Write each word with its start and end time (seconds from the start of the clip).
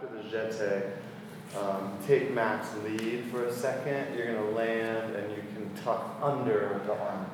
after 0.00 0.16
the 0.16 0.22
jeté, 0.28 0.90
um, 1.58 1.92
take 2.06 2.32
Mac's 2.32 2.68
lead 2.84 3.24
for 3.30 3.44
a 3.46 3.52
second. 3.52 4.16
You're 4.16 4.34
gonna 4.34 4.50
land 4.50 5.16
and 5.16 5.30
you 5.32 5.42
can 5.54 5.70
tuck 5.82 6.16
under 6.22 6.80
the 6.86 6.92
arm 6.92 7.26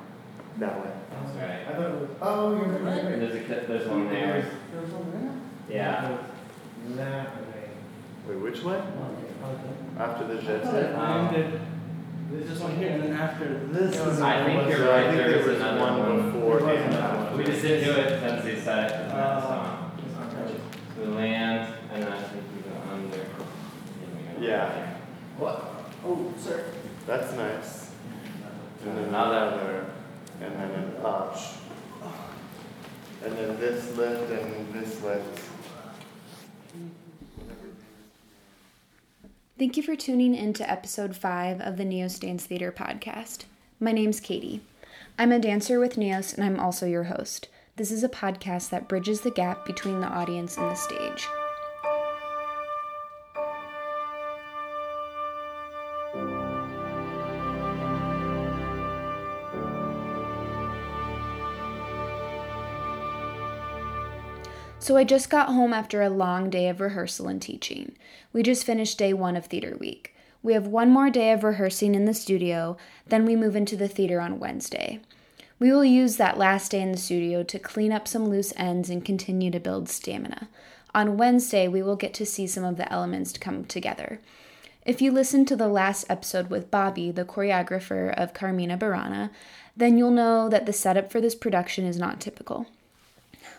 that 0.58 0.80
way. 0.84 0.90
That's 1.10 1.36
right. 1.36 1.68
I 1.68 1.72
thought 1.74 1.90
it 1.90 2.00
was, 2.00 2.10
oh, 2.22 2.50
you're 2.54 2.64
right, 2.64 2.80
right, 2.82 3.04
right. 3.04 3.18
There's 3.18 3.34
a, 3.34 3.46
cl- 3.46 3.64
there's 3.66 3.88
one 3.88 4.08
there. 4.08 4.50
There's 4.72 4.90
one 4.90 5.10
there? 5.68 5.76
Yeah. 5.76 6.18
That 6.96 7.36
way. 7.36 7.68
Wait, 8.28 8.38
which 8.38 8.62
way? 8.62 8.76
Okay. 8.76 9.98
After 9.98 10.26
the 10.26 10.38
I 10.40 10.60
thought 10.64 10.74
it 10.74 10.94
jeté? 10.94 10.98
Um, 10.98 11.34
ended, 11.34 11.60
there's 12.30 12.48
this 12.48 12.60
one 12.60 12.76
here, 12.76 12.88
and 12.90 13.02
then 13.02 13.12
after 13.12 13.58
this 13.66 13.96
No, 13.96 14.08
is. 14.10 14.18
no, 14.18 14.26
I 14.26 14.44
think 14.44 14.68
you're 14.70 14.88
right, 14.88 15.04
I 15.04 15.06
think 15.08 15.16
there 15.18 15.28
there 15.30 15.38
is 15.40 15.46
was 15.46 15.56
another 15.60 15.80
one 15.80 15.98
one. 15.98 16.32
before 16.32 16.58
There 16.60 16.66
was 16.68 16.78
and 16.84 16.94
another 16.94 17.06
after. 17.14 17.24
one. 17.30 17.38
We 17.38 17.44
just 17.44 17.62
didn't 17.62 17.84
do 17.94 18.00
it 18.00 18.20
since 18.20 18.44
they 18.44 18.60
said 18.60 18.90
it. 18.90 19.00
in 19.02 19.08
that 19.08 19.16
Uh, 19.18 19.40
song. 19.42 19.90
So 20.96 21.02
we 21.02 21.06
land, 21.08 21.74
and 21.92 22.02
then 22.02 22.12
I 22.12 22.22
think 22.22 22.44
we 22.56 22.62
go 22.62 22.76
under. 22.92 23.16
and 23.16 24.40
we 24.40 24.40
go 24.40 24.43
Yeah. 24.54 24.94
What? 25.36 25.64
Oh, 26.06 26.32
sir. 26.38 26.64
That's 27.08 27.34
nice. 27.34 27.90
And 28.84 28.96
then 28.96 29.08
Another. 29.08 29.48
another, 29.48 29.86
and 30.40 30.54
then 30.54 30.70
an 30.70 30.96
up. 31.04 31.36
And 33.24 33.36
then 33.36 33.58
this 33.58 33.96
lift 33.96 34.30
and 34.30 34.72
this 34.72 35.02
lift. 35.02 35.40
Thank 39.58 39.76
you 39.76 39.82
for 39.82 39.96
tuning 39.96 40.36
in 40.36 40.52
to 40.52 40.70
episode 40.70 41.16
5 41.16 41.60
of 41.60 41.76
the 41.76 41.84
Neos 41.84 42.20
Dance 42.20 42.46
Theater 42.46 42.70
podcast. 42.70 43.46
My 43.80 43.90
name's 43.90 44.20
Katie. 44.20 44.60
I'm 45.18 45.32
a 45.32 45.40
dancer 45.40 45.80
with 45.80 45.96
Neos 45.96 46.32
and 46.32 46.44
I'm 46.44 46.60
also 46.60 46.86
your 46.86 47.04
host. 47.04 47.48
This 47.74 47.90
is 47.90 48.04
a 48.04 48.08
podcast 48.08 48.70
that 48.70 48.86
bridges 48.88 49.22
the 49.22 49.32
gap 49.32 49.66
between 49.66 50.00
the 50.00 50.06
audience 50.06 50.56
and 50.56 50.70
the 50.70 50.76
stage. 50.76 51.26
So 64.84 64.98
I 64.98 65.04
just 65.04 65.30
got 65.30 65.48
home 65.48 65.72
after 65.72 66.02
a 66.02 66.10
long 66.10 66.50
day 66.50 66.68
of 66.68 66.78
rehearsal 66.78 67.26
and 67.26 67.40
teaching. 67.40 67.96
We 68.34 68.42
just 68.42 68.66
finished 68.66 68.98
day 68.98 69.14
one 69.14 69.34
of 69.34 69.46
theater 69.46 69.78
week. 69.80 70.14
We 70.42 70.52
have 70.52 70.66
one 70.66 70.90
more 70.90 71.08
day 71.08 71.32
of 71.32 71.42
rehearsing 71.42 71.94
in 71.94 72.04
the 72.04 72.12
studio, 72.12 72.76
then 73.06 73.24
we 73.24 73.34
move 73.34 73.56
into 73.56 73.78
the 73.78 73.88
theater 73.88 74.20
on 74.20 74.38
Wednesday. 74.38 75.00
We 75.58 75.72
will 75.72 75.86
use 75.86 76.18
that 76.18 76.36
last 76.36 76.72
day 76.72 76.82
in 76.82 76.92
the 76.92 76.98
studio 76.98 77.42
to 77.44 77.58
clean 77.58 77.92
up 77.92 78.06
some 78.06 78.28
loose 78.28 78.52
ends 78.58 78.90
and 78.90 79.02
continue 79.02 79.50
to 79.52 79.58
build 79.58 79.88
stamina. 79.88 80.50
On 80.94 81.16
Wednesday, 81.16 81.66
we 81.66 81.82
will 81.82 81.96
get 81.96 82.12
to 82.12 82.26
see 82.26 82.46
some 82.46 82.64
of 82.64 82.76
the 82.76 82.92
elements 82.92 83.32
come 83.38 83.64
together. 83.64 84.20
If 84.84 85.00
you 85.00 85.12
listened 85.12 85.48
to 85.48 85.56
the 85.56 85.66
last 85.66 86.04
episode 86.10 86.50
with 86.50 86.70
Bobby, 86.70 87.10
the 87.10 87.24
choreographer 87.24 88.12
of 88.18 88.34
Carmina 88.34 88.76
Burana, 88.76 89.30
then 89.74 89.96
you'll 89.96 90.10
know 90.10 90.50
that 90.50 90.66
the 90.66 90.74
setup 90.74 91.10
for 91.10 91.22
this 91.22 91.34
production 91.34 91.86
is 91.86 91.96
not 91.96 92.20
typical. 92.20 92.66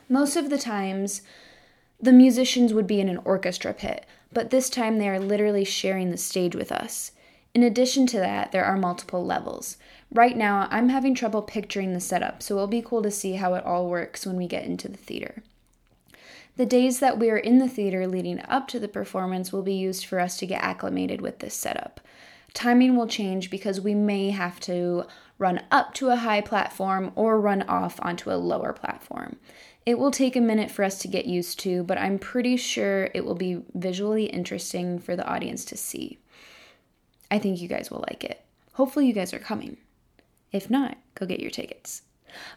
Most 0.08 0.36
of 0.36 0.50
the 0.50 0.58
times, 0.58 1.22
the 2.00 2.12
musicians 2.12 2.74
would 2.74 2.86
be 2.86 3.00
in 3.00 3.10
an 3.10 3.22
orchestra 3.26 3.74
pit, 3.74 4.06
but 4.32 4.52
this 4.52 4.70
time 4.70 4.98
they 4.98 5.10
are 5.10 5.20
literally 5.20 5.64
sharing 5.64 6.12
the 6.12 6.18
stage 6.18 6.56
with 6.56 6.72
us. 6.72 7.12
In 7.56 7.64
addition 7.64 8.06
to 8.08 8.20
that, 8.20 8.52
there 8.52 8.66
are 8.66 8.78
multiple 8.78 9.26
levels. 9.26 9.78
Right 10.12 10.38
now, 10.38 10.68
I'm 10.70 10.90
having 10.90 11.16
trouble 11.16 11.42
picturing 11.42 11.94
the 11.94 12.00
setup, 12.00 12.44
so 12.44 12.56
it'll 12.56 12.68
be 12.68 12.82
cool 12.82 13.02
to 13.02 13.10
see 13.10 13.34
how 13.34 13.54
it 13.56 13.66
all 13.66 13.90
works 13.90 14.26
when 14.26 14.36
we 14.36 14.46
get 14.46 14.66
into 14.66 14.88
the 14.88 14.98
theater. 14.98 15.42
The 16.58 16.66
days 16.66 17.00
that 17.00 17.18
we 17.18 17.30
are 17.32 17.38
in 17.38 17.58
the 17.58 17.68
theater 17.68 18.08
leading 18.08 18.42
up 18.48 18.68
to 18.70 18.80
the 18.80 18.88
performance 18.88 19.52
will 19.52 19.64
be 19.64 19.74
used 19.74 20.06
for 20.06 20.20
us 20.20 20.38
to 20.38 20.46
get 20.46 20.62
acclimated 20.62 21.20
with 21.22 21.40
this 21.40 21.54
setup. 21.54 22.00
Timing 22.54 22.96
will 22.96 23.08
change 23.08 23.50
because 23.50 23.82
we 23.82 23.96
may 23.96 24.30
have 24.30 24.60
to 24.62 25.06
run 25.38 25.62
up 25.72 25.94
to 25.96 26.10
a 26.10 26.16
high 26.16 26.40
platform 26.40 27.12
or 27.16 27.40
run 27.40 27.64
off 27.64 28.00
onto 28.02 28.32
a 28.32 28.36
lower 28.40 28.72
platform. 28.72 29.38
It 29.86 30.00
will 30.00 30.12
take 30.12 30.36
a 30.36 30.42
minute 30.42 30.72
for 30.72 30.84
us 30.84 31.00
to 31.00 31.08
get 31.08 31.26
used 31.26 31.60
to, 31.60 31.84
but 31.84 31.98
I'm 31.98 32.18
pretty 32.18 32.58
sure 32.58 33.10
it 33.14 33.24
will 33.24 33.36
be 33.36 33.62
visually 33.76 34.26
interesting 34.26 34.98
for 34.98 35.16
the 35.16 35.28
audience 35.28 35.64
to 35.66 35.78
see. 35.78 36.18
I 37.30 37.38
think 37.38 37.62
you 37.62 37.68
guys 37.68 37.92
will 37.92 38.04
like 38.08 38.24
it. 38.24 38.44
Hopefully, 38.74 39.08
you 39.08 39.14
guys 39.14 39.34
are 39.34 39.40
coming. 39.40 39.78
If 40.52 40.70
not, 40.70 40.98
go 41.14 41.26
get 41.26 41.40
your 41.40 41.52
tickets. 41.52 42.02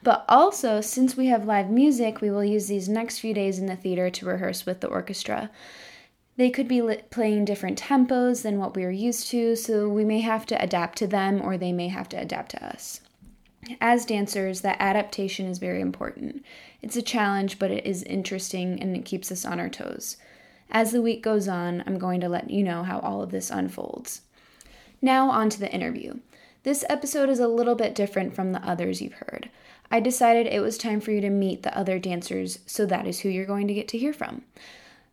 But 0.03 0.25
also, 0.29 0.81
since 0.81 1.17
we 1.17 1.27
have 1.27 1.45
live 1.45 1.71
music, 1.71 2.21
we 2.21 2.31
will 2.31 2.45
use 2.45 2.67
these 2.67 2.89
next 2.89 3.19
few 3.19 3.35
days 3.35 3.59
in 3.59 3.67
the 3.67 3.77
theater 3.77 4.11
to 4.11 4.27
rehearse 4.27 4.65
with 4.67 4.81
the 4.81 4.89
orchestra. 4.89 5.51
They 6.37 6.51
could 6.51 6.69
be 6.69 6.83
li- 6.83 7.03
playing 7.11 7.45
different 7.45 7.81
tempos 7.81 8.43
than 8.43 8.59
what 8.59 8.75
we 8.75 8.85
are 8.85 8.91
used 8.91 9.29
to, 9.31 9.55
so 9.57 9.89
we 9.89 10.05
may 10.05 10.21
have 10.21 10.47
to 10.47 10.63
adapt 10.63 10.97
to 10.99 11.07
them 11.07 11.43
or 11.43 11.59
they 11.59 11.73
may 11.73 11.89
have 11.89 12.09
to 12.11 12.17
adapt 12.17 12.53
to 12.53 12.65
us. 12.65 13.01
As 13.81 14.05
dancers, 14.05 14.61
that 14.63 14.77
adaptation 14.81 15.47
is 15.47 15.59
very 15.59 15.81
important. 15.81 16.45
It's 16.83 16.97
a 16.97 17.03
challenge, 17.03 17.59
but 17.59 17.71
it 17.71 17.85
is 17.85 18.03
interesting 18.05 18.81
and 18.81 18.97
it 18.97 19.05
keeps 19.05 19.33
us 19.33 19.45
on 19.45 19.59
our 19.59 19.69
toes. 19.69 20.17
As 20.71 20.93
the 20.93 21.03
week 21.03 21.23
goes 21.23 21.49
on, 21.49 21.83
I'm 21.87 21.99
going 21.99 22.21
to 22.21 22.29
let 22.29 22.51
you 22.51 22.63
know 22.63 22.83
how 22.83 23.01
all 23.01 23.23
of 23.23 23.31
this 23.31 23.51
unfolds. 23.51 24.23
Now, 25.01 25.31
on 25.31 25.49
to 25.51 25.61
the 25.61 25.73
interview. 25.73 26.19
This 26.63 26.85
episode 26.89 27.31
is 27.31 27.41
a 27.41 27.49
little 27.49 27.75
bit 27.75 27.95
different 27.95 28.35
from 28.35 28.53
the 28.53 28.63
others 28.63 29.01
you've 29.01 29.15
heard. 29.15 29.49
I 29.91 30.01
decided 30.01 30.47
it 30.47 30.61
was 30.61 30.77
time 30.77 31.01
for 31.01 31.13
you 31.13 31.21
to 31.23 31.31
meet 31.31 31.63
the 31.63 31.77
other 31.77 31.99
dancers, 31.99 32.59
so 32.67 32.85
that 32.87 33.07
is 33.07 33.21
who 33.21 33.29
you're 33.29 33.47
going 33.47 33.69
to 33.69 33.75
get 33.75 33.89
to 33.89 33.99
hear 33.99 34.13
from. 34.13 34.43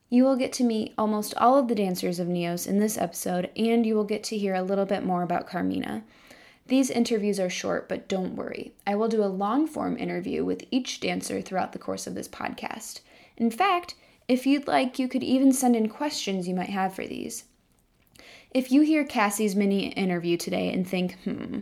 You 0.10 0.24
will 0.24 0.36
get 0.36 0.52
to 0.54 0.64
meet 0.64 0.94
almost 0.98 1.34
all 1.38 1.58
of 1.58 1.68
the 1.68 1.76
dancers 1.76 2.20
of 2.20 2.28
Neos 2.28 2.68
in 2.68 2.80
this 2.80 2.98
episode, 2.98 3.50
and 3.56 3.86
you 3.86 3.96
will 3.96 4.04
get 4.04 4.24
to 4.26 4.38
hear 4.38 4.54
a 4.54 4.62
little 4.62 4.86
bit 4.86 5.06
more 5.06 5.24
about 5.24 5.48
Carmina. 5.48 6.04
These 6.68 6.90
interviews 6.90 7.40
are 7.40 7.50
short, 7.50 7.88
but 7.88 8.08
don't 8.08 8.36
worry. 8.36 8.74
I 8.88 8.96
will 8.96 9.08
do 9.08 9.24
a 9.24 9.26
long 9.26 9.68
form 9.68 9.98
interview 9.98 10.44
with 10.44 10.66
each 10.72 11.00
dancer 11.00 11.40
throughout 11.42 11.74
the 11.74 11.80
course 11.80 12.08
of 12.08 12.16
this 12.16 12.28
podcast. 12.28 13.02
In 13.38 13.52
fact, 13.52 13.94
if 14.28 14.48
you'd 14.48 14.68
like, 14.68 14.98
you 14.98 15.08
could 15.08 15.24
even 15.24 15.52
send 15.52 15.76
in 15.76 15.90
questions 15.90 16.48
you 16.48 16.56
might 16.56 16.70
have 16.70 16.96
for 16.96 17.06
these. 17.06 17.44
If 18.52 18.72
you 18.72 18.82
hear 18.82 19.04
Cassie's 19.04 19.56
mini 19.56 19.90
interview 19.90 20.38
today 20.38 20.72
and 20.72 20.88
think, 20.88 21.20
hmm, 21.24 21.60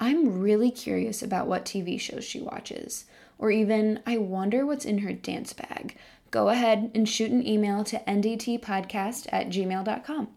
I'm 0.00 0.40
really 0.40 0.70
curious 0.70 1.22
about 1.22 1.48
what 1.48 1.64
TV 1.64 2.00
shows 2.00 2.24
she 2.24 2.40
watches, 2.40 3.04
or 3.38 3.50
even, 3.50 4.00
I 4.06 4.16
wonder 4.16 4.64
what's 4.64 4.84
in 4.84 4.98
her 4.98 5.12
dance 5.12 5.52
bag, 5.52 5.96
go 6.30 6.48
ahead 6.48 6.90
and 6.94 7.08
shoot 7.08 7.30
an 7.30 7.46
email 7.46 7.84
to 7.84 7.98
ndtpodcast 8.00 9.26
at 9.32 9.48
gmail.com. 9.48 10.28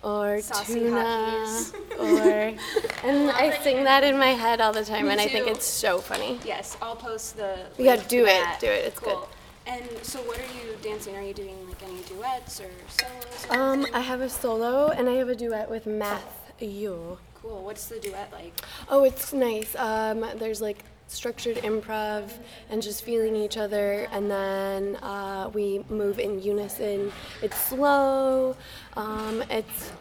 or 0.04 0.42
Saucy 0.42 0.74
tuna 0.74 0.92
hotties. 0.92 1.74
or 2.00 3.08
and 3.08 3.32
I 3.32 3.58
sing 3.64 3.84
that 3.86 4.04
in 4.04 4.18
my 4.18 4.32
head 4.32 4.60
all 4.60 4.74
the 4.74 4.84
time 4.84 5.06
Me 5.06 5.12
and 5.12 5.22
I 5.22 5.28
think 5.28 5.48
it's 5.48 5.66
so 5.66 6.00
funny. 6.00 6.40
Yes, 6.46 6.78
I'll 6.82 6.98
post 6.98 7.38
the. 7.38 7.66
Yeah, 7.78 7.96
do 8.08 8.24
it, 8.24 8.44
that. 8.44 8.58
do 8.60 8.68
it, 8.68 8.86
it's 8.86 9.00
good. 9.00 9.18
And 9.68 9.84
so, 10.02 10.20
what 10.22 10.38
are 10.40 10.44
you 10.44 10.78
dancing? 10.82 11.16
Are 11.16 11.22
you 11.22 11.34
doing 11.34 11.58
like 11.68 11.84
any 11.84 12.02
duets 12.04 12.62
or 12.62 12.70
solos? 12.88 13.46
or 13.50 13.56
Um, 13.56 13.74
anything? 13.80 13.94
I 13.96 14.00
have 14.00 14.22
a 14.22 14.30
solo 14.30 14.88
and 14.90 15.10
I 15.10 15.14
have 15.16 15.30
a 15.30 15.36
duet 15.36 15.70
with 15.70 15.86
Matthew. 15.86 17.18
cool. 17.42 17.64
What's 17.66 17.86
the 17.88 18.00
duet 18.00 18.32
like? 18.32 18.54
Oh, 18.90 19.04
it's 19.04 19.34
nice. 19.34 19.76
Um, 19.76 20.26
there's 20.38 20.62
like 20.62 20.80
structured 21.08 21.58
improv 21.58 22.32
and 22.70 22.82
just 22.82 23.04
feeling 23.04 23.36
each 23.36 23.58
other, 23.58 24.08
and 24.12 24.30
then 24.32 24.96
uh, 24.98 25.50
we 25.54 25.84
move 25.90 26.18
in 26.20 26.42
unison. 26.42 27.12
It's 27.42 27.58
slow. 27.58 28.56
Um, 28.96 29.44
it's 29.50 29.92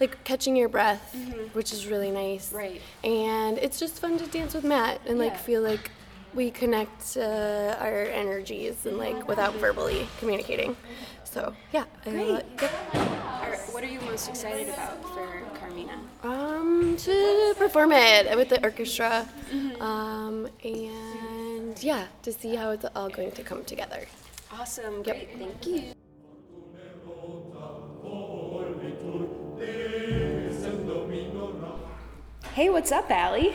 like 0.00 0.22
catching 0.24 0.56
your 0.56 0.68
breath, 0.68 1.14
which 1.52 1.72
is 1.72 1.86
really 1.86 2.10
nice. 2.10 2.52
Right. 2.52 2.80
And 3.04 3.56
it's 3.58 3.78
just 3.78 4.00
fun 4.00 4.18
to 4.18 4.26
dance 4.26 4.54
with 4.54 4.64
Matt 4.64 5.00
and 5.06 5.18
like 5.18 5.32
Yeah. 5.32 5.38
feel 5.38 5.62
like 5.62 5.90
we 6.34 6.50
connect 6.50 7.16
uh, 7.16 7.76
our 7.80 8.04
energies 8.06 8.86
and 8.86 8.98
like 8.98 9.26
without 9.28 9.54
verbally 9.54 10.06
communicating. 10.18 10.76
So 11.24 11.54
yeah. 11.72 11.84
I 12.06 12.10
love 12.10 12.38
it. 12.40 12.46
Yep. 12.60 12.72
Or 12.94 13.56
what 13.72 13.82
are 13.84 13.88
you 13.88 14.00
most 14.02 14.28
excited 14.28 14.68
about 14.68 15.02
for 15.14 15.42
Carmina? 15.58 15.98
Um, 16.22 16.96
to 16.98 17.54
perform 17.58 17.92
it 17.92 18.36
with 18.36 18.48
the 18.48 18.62
orchestra, 18.62 19.28
um, 19.80 20.48
and 20.62 21.82
yeah, 21.82 22.06
to 22.22 22.32
see 22.32 22.54
how 22.54 22.70
it's 22.70 22.84
all 22.94 23.08
going 23.08 23.32
to 23.32 23.42
come 23.42 23.64
together. 23.64 24.06
Awesome. 24.52 25.02
Great. 25.02 25.36
Thank 25.38 25.66
you. 25.66 26.03
Hey, 32.54 32.70
what's 32.70 32.92
up, 32.92 33.10
Allie? 33.10 33.52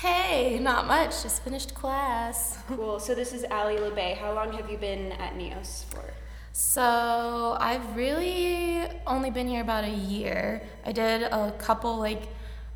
Hey, 0.00 0.58
not 0.58 0.88
much. 0.88 1.22
Just 1.22 1.44
finished 1.44 1.72
class. 1.72 2.58
Cool. 2.66 2.98
So 2.98 3.14
this 3.14 3.32
is 3.32 3.44
Allie 3.44 3.76
LeBay. 3.76 4.16
How 4.16 4.32
long 4.34 4.52
have 4.54 4.68
you 4.68 4.76
been 4.76 5.12
at 5.12 5.34
Neos 5.34 5.84
for? 5.84 6.02
So 6.50 7.56
I've 7.60 7.94
really 7.94 8.82
only 9.06 9.30
been 9.30 9.46
here 9.46 9.60
about 9.60 9.84
a 9.84 9.90
year. 9.90 10.62
I 10.84 10.90
did 10.90 11.22
a 11.22 11.54
couple 11.58 11.96
like 12.00 12.24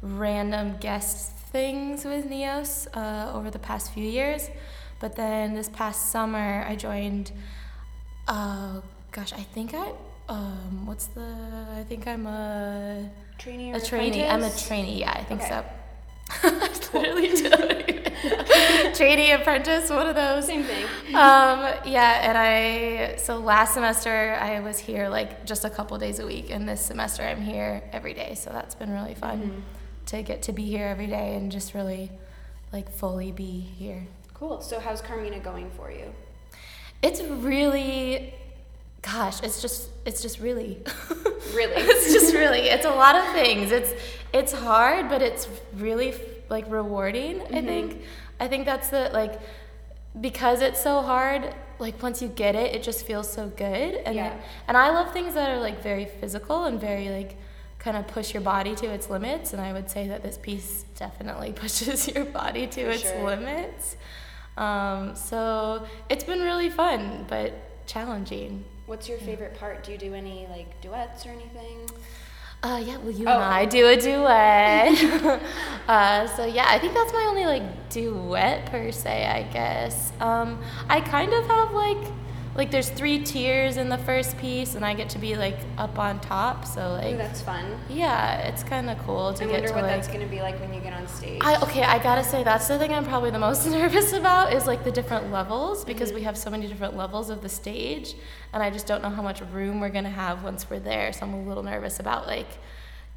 random 0.00 0.76
guest 0.79 1.32
things 1.50 2.05
with 2.05 2.31
Neos 2.31 2.87
uh, 2.97 3.37
over 3.37 3.50
the 3.50 3.59
past 3.59 3.93
few 3.93 4.09
years, 4.09 4.50
but 5.00 5.17
then 5.17 5.55
this 5.55 5.69
past 5.69 6.12
summer 6.12 6.65
I 6.69 6.77
joined. 6.77 7.32
Uh, 8.29 8.81
gosh, 9.11 9.32
I 9.32 9.43
think 9.43 9.75
I 9.75 9.91
um, 10.29 10.87
what's 10.87 11.06
the? 11.06 11.21
I 11.76 11.85
think 11.85 12.06
I'm 12.06 12.26
a 12.26 13.11
Trainee 13.38 13.73
a 13.73 13.81
trainee. 13.81 14.26
I'm 14.26 14.43
a 14.43 14.50
trainee. 14.50 15.00
Yeah, 15.00 15.12
I 15.12 15.25
think 15.25 15.41
Okay. 15.43 15.50
so. 15.50 15.65
I 16.43 16.49
literally 17.12 17.29
don't 17.50 18.94
trainee 18.94 19.32
apprentice, 19.32 19.91
one 19.91 20.06
of 20.06 20.15
those. 20.15 20.47
Same 20.47 20.62
thing. 20.65 20.85
Um, 21.09 21.75
yeah, 21.85 22.21
and 22.29 22.38
I 22.38 23.17
so 23.17 23.38
last 23.38 23.75
semester 23.75 24.37
I 24.41 24.61
was 24.61 24.79
here 24.79 25.09
like 25.09 25.44
just 25.44 25.65
a 25.67 25.71
couple 25.71 25.99
days 25.99 26.19
a 26.21 26.27
week, 26.27 26.50
and 26.50 26.67
this 26.69 26.81
semester 26.81 27.23
I'm 27.23 27.43
here 27.43 27.82
every 27.93 28.15
day. 28.15 28.35
So 28.37 28.50
that's 28.50 28.75
been 28.75 28.91
really 28.93 29.15
fun 29.15 29.38
Mm-hmm. 29.41 29.61
to 30.06 30.23
get 30.23 30.43
to 30.44 30.53
be 30.53 30.65
here 30.65 30.87
every 30.87 31.06
day 31.09 31.35
and 31.37 31.53
just 31.53 31.75
really 31.75 32.11
like 32.73 32.91
fully 32.91 33.31
be 33.32 33.61
here. 33.61 34.06
Cool. 34.32 34.62
So 34.62 34.81
how's 34.81 35.03
Carmina 35.03 35.41
going 35.41 35.70
for 35.73 35.91
you? 35.91 36.12
It's 37.03 37.20
really, 37.23 38.32
gosh, 39.12 39.43
it's 39.43 39.61
just 39.62 39.91
it's 40.06 40.23
just 40.23 40.41
really. 40.41 40.83
Really? 41.55 41.75
it's 41.77 42.12
just 42.12 42.35
really 42.35 42.62
it's 42.62 42.87
a 42.87 42.91
lot 42.91 43.15
of 43.15 43.25
things 43.33 43.71
it's 43.71 43.93
it's 44.33 44.53
hard 44.53 45.09
but 45.09 45.23
it's 45.23 45.47
really 45.77 46.12
like 46.49 46.65
rewarding 46.69 47.41
i 47.43 47.45
Mm-hmm. 47.45 47.67
think 47.67 48.03
i 48.41 48.49
think 48.49 48.65
that's 48.65 48.89
the 48.89 49.11
like 49.12 49.39
because 50.21 50.62
it's 50.62 50.83
so 50.83 51.01
hard 51.03 51.55
like 51.79 52.03
once 52.03 52.21
you 52.23 52.29
get 52.29 52.56
it 52.56 52.75
it 52.75 52.83
just 52.83 53.06
feels 53.06 53.31
so 53.33 53.49
good 53.51 53.95
and 54.06 54.17
Yeah. 54.17 54.35
and 54.67 54.77
i 54.77 54.89
love 54.91 55.12
things 55.12 55.35
that 55.35 55.49
are 55.51 55.61
like 55.61 55.81
very 55.81 56.06
physical 56.06 56.65
and 56.65 56.81
very 56.81 57.09
like 57.11 57.37
kind 57.79 57.97
of 57.97 58.09
push 58.09 58.35
your 58.35 58.43
body 58.43 58.75
to 58.77 58.87
its 58.87 59.09
limits 59.09 59.53
and 59.53 59.61
i 59.62 59.73
would 59.73 59.89
say 59.89 60.09
that 60.09 60.23
this 60.25 60.39
piece 60.39 60.85
definitely 60.97 61.53
pushes 61.62 62.09
your 62.09 62.25
body 62.25 62.67
to 62.67 62.85
For 62.85 62.91
its 62.91 63.03
sure. 63.03 63.25
limits 63.27 63.97
um, 64.56 65.15
so 65.15 65.87
it's 66.09 66.25
been 66.25 66.41
really 66.41 66.71
fun 66.71 67.27
but 67.29 67.53
challenging 67.87 68.65
What's 68.87 69.09
your 69.09 69.19
favorite 69.19 69.55
part? 69.59 69.83
Do 69.83 69.93
you 69.93 69.99
do 69.99 70.15
any 70.15 70.47
like 70.51 70.81
duets 70.81 71.25
or 71.27 71.31
anything? 71.31 71.89
Uh, 72.63 72.83
yeah, 72.85 72.97
well, 72.99 73.11
you 73.11 73.27
Oh. 73.27 73.33
and 73.33 73.43
I 73.43 73.65
do 73.67 73.87
a 73.89 73.97
duet. 73.97 75.41
uh, 75.89 76.27
so 76.29 76.45
yeah, 76.47 76.67
I 76.69 76.79
think 76.79 76.95
that's 76.95 77.13
my 77.13 77.25
only 77.29 77.45
like 77.47 77.91
duet 77.91 78.67
per 78.67 78.91
se, 78.91 79.27
I 79.27 79.43
guess. 79.53 80.13
Um, 80.21 80.61
I 80.89 81.01
kind 81.01 81.33
of 81.33 81.47
have 81.47 81.73
like, 81.73 81.99
like 82.56 82.71
there's 82.71 82.89
three 82.89 83.19
tiers 83.23 83.77
in 83.77 83.89
the 83.89 83.99
first 83.99 84.39
piece, 84.39 84.75
and 84.77 84.85
I 84.85 84.95
get 84.95 85.09
to 85.11 85.19
be 85.19 85.35
like 85.35 85.59
up 85.77 85.99
on 85.99 86.21
top. 86.21 86.65
So 86.65 86.81
Ooh, 86.81 87.05
like, 87.05 87.17
that's 87.17 87.41
fun. 87.41 87.79
yeah, 87.89 88.39
it's 88.49 88.62
kind 88.62 88.89
of 88.89 88.99
cool 89.05 89.35
to 89.35 89.45
I 89.45 89.47
get 89.47 89.53
to. 89.53 89.56
I 89.56 89.61
wonder 89.61 89.75
what 89.75 89.83
like. 89.83 89.91
that's 89.91 90.09
gonna 90.09 90.27
be 90.27 90.41
like 90.41 90.59
when 90.61 90.73
you 90.73 90.81
get 90.81 90.93
on 90.93 91.09
stage. 91.09 91.41
I, 91.43 91.61
okay, 91.62 91.83
I 91.83 92.01
gotta 92.03 92.23
say 92.23 92.45
that's 92.45 92.69
the 92.69 92.79
thing 92.79 92.93
I'm 92.93 93.05
probably 93.05 93.31
the 93.31 93.39
most 93.39 93.67
nervous 93.71 94.12
about 94.12 94.53
is 94.53 94.67
like 94.67 94.85
the 94.85 94.93
different 94.93 95.33
levels 95.33 95.85
because 95.85 96.11
mm-hmm. 96.11 96.19
we 96.19 96.23
have 96.23 96.39
so 96.39 96.51
many 96.51 96.69
different 96.69 96.97
levels 96.97 97.31
of 97.31 97.43
the 97.43 97.49
stage, 97.49 98.15
and 98.53 98.62
I 98.62 98.71
just 98.71 98.87
don't 98.87 99.03
know 99.03 99.11
how 99.11 99.23
much 99.23 99.41
room 99.53 99.81
we're 99.81 99.89
gonna 99.89 100.11
have 100.11 100.45
once 100.45 100.71
we're 100.71 100.81
there. 100.81 101.12
So 101.12 101.27
I'm 101.27 101.35
a 101.35 101.43
little 101.43 101.65
nervous 101.65 101.99
about 101.99 102.27
like 102.27 102.49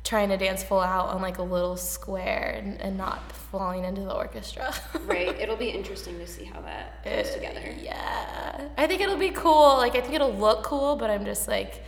trying 0.04 0.30
to 0.30 0.38
dance 0.38 0.64
full 0.64 0.80
out 0.80 1.10
on 1.10 1.22
like 1.22 1.38
a 1.38 1.44
little 1.44 1.76
square 1.76 2.56
and, 2.58 2.80
and 2.82 2.98
not 2.98 3.32
falling 3.32 3.84
into 3.84 4.02
the 4.02 4.14
orchestra. 4.14 4.74
right. 5.06 5.38
It'll 5.40 5.58
be 5.58 5.70
interesting 5.70 6.18
to 6.20 6.28
see 6.28 6.46
how 6.46 6.62
that 6.62 7.04
comes 7.04 7.28
Uh, 7.28 7.34
together. 7.34 7.76
Yeah, 7.82 8.70
I 8.78 8.88
think 8.88 9.02
it'll 9.02 9.18
be 9.18 9.32
cool. 9.32 9.78
Like 9.78 9.96
I 9.96 10.02
think 10.02 10.14
it'll 10.14 10.34
look 10.34 10.64
cool, 10.64 10.96
but 10.96 11.10
I'm 11.10 11.26
just 11.26 11.48
like. 11.48 11.84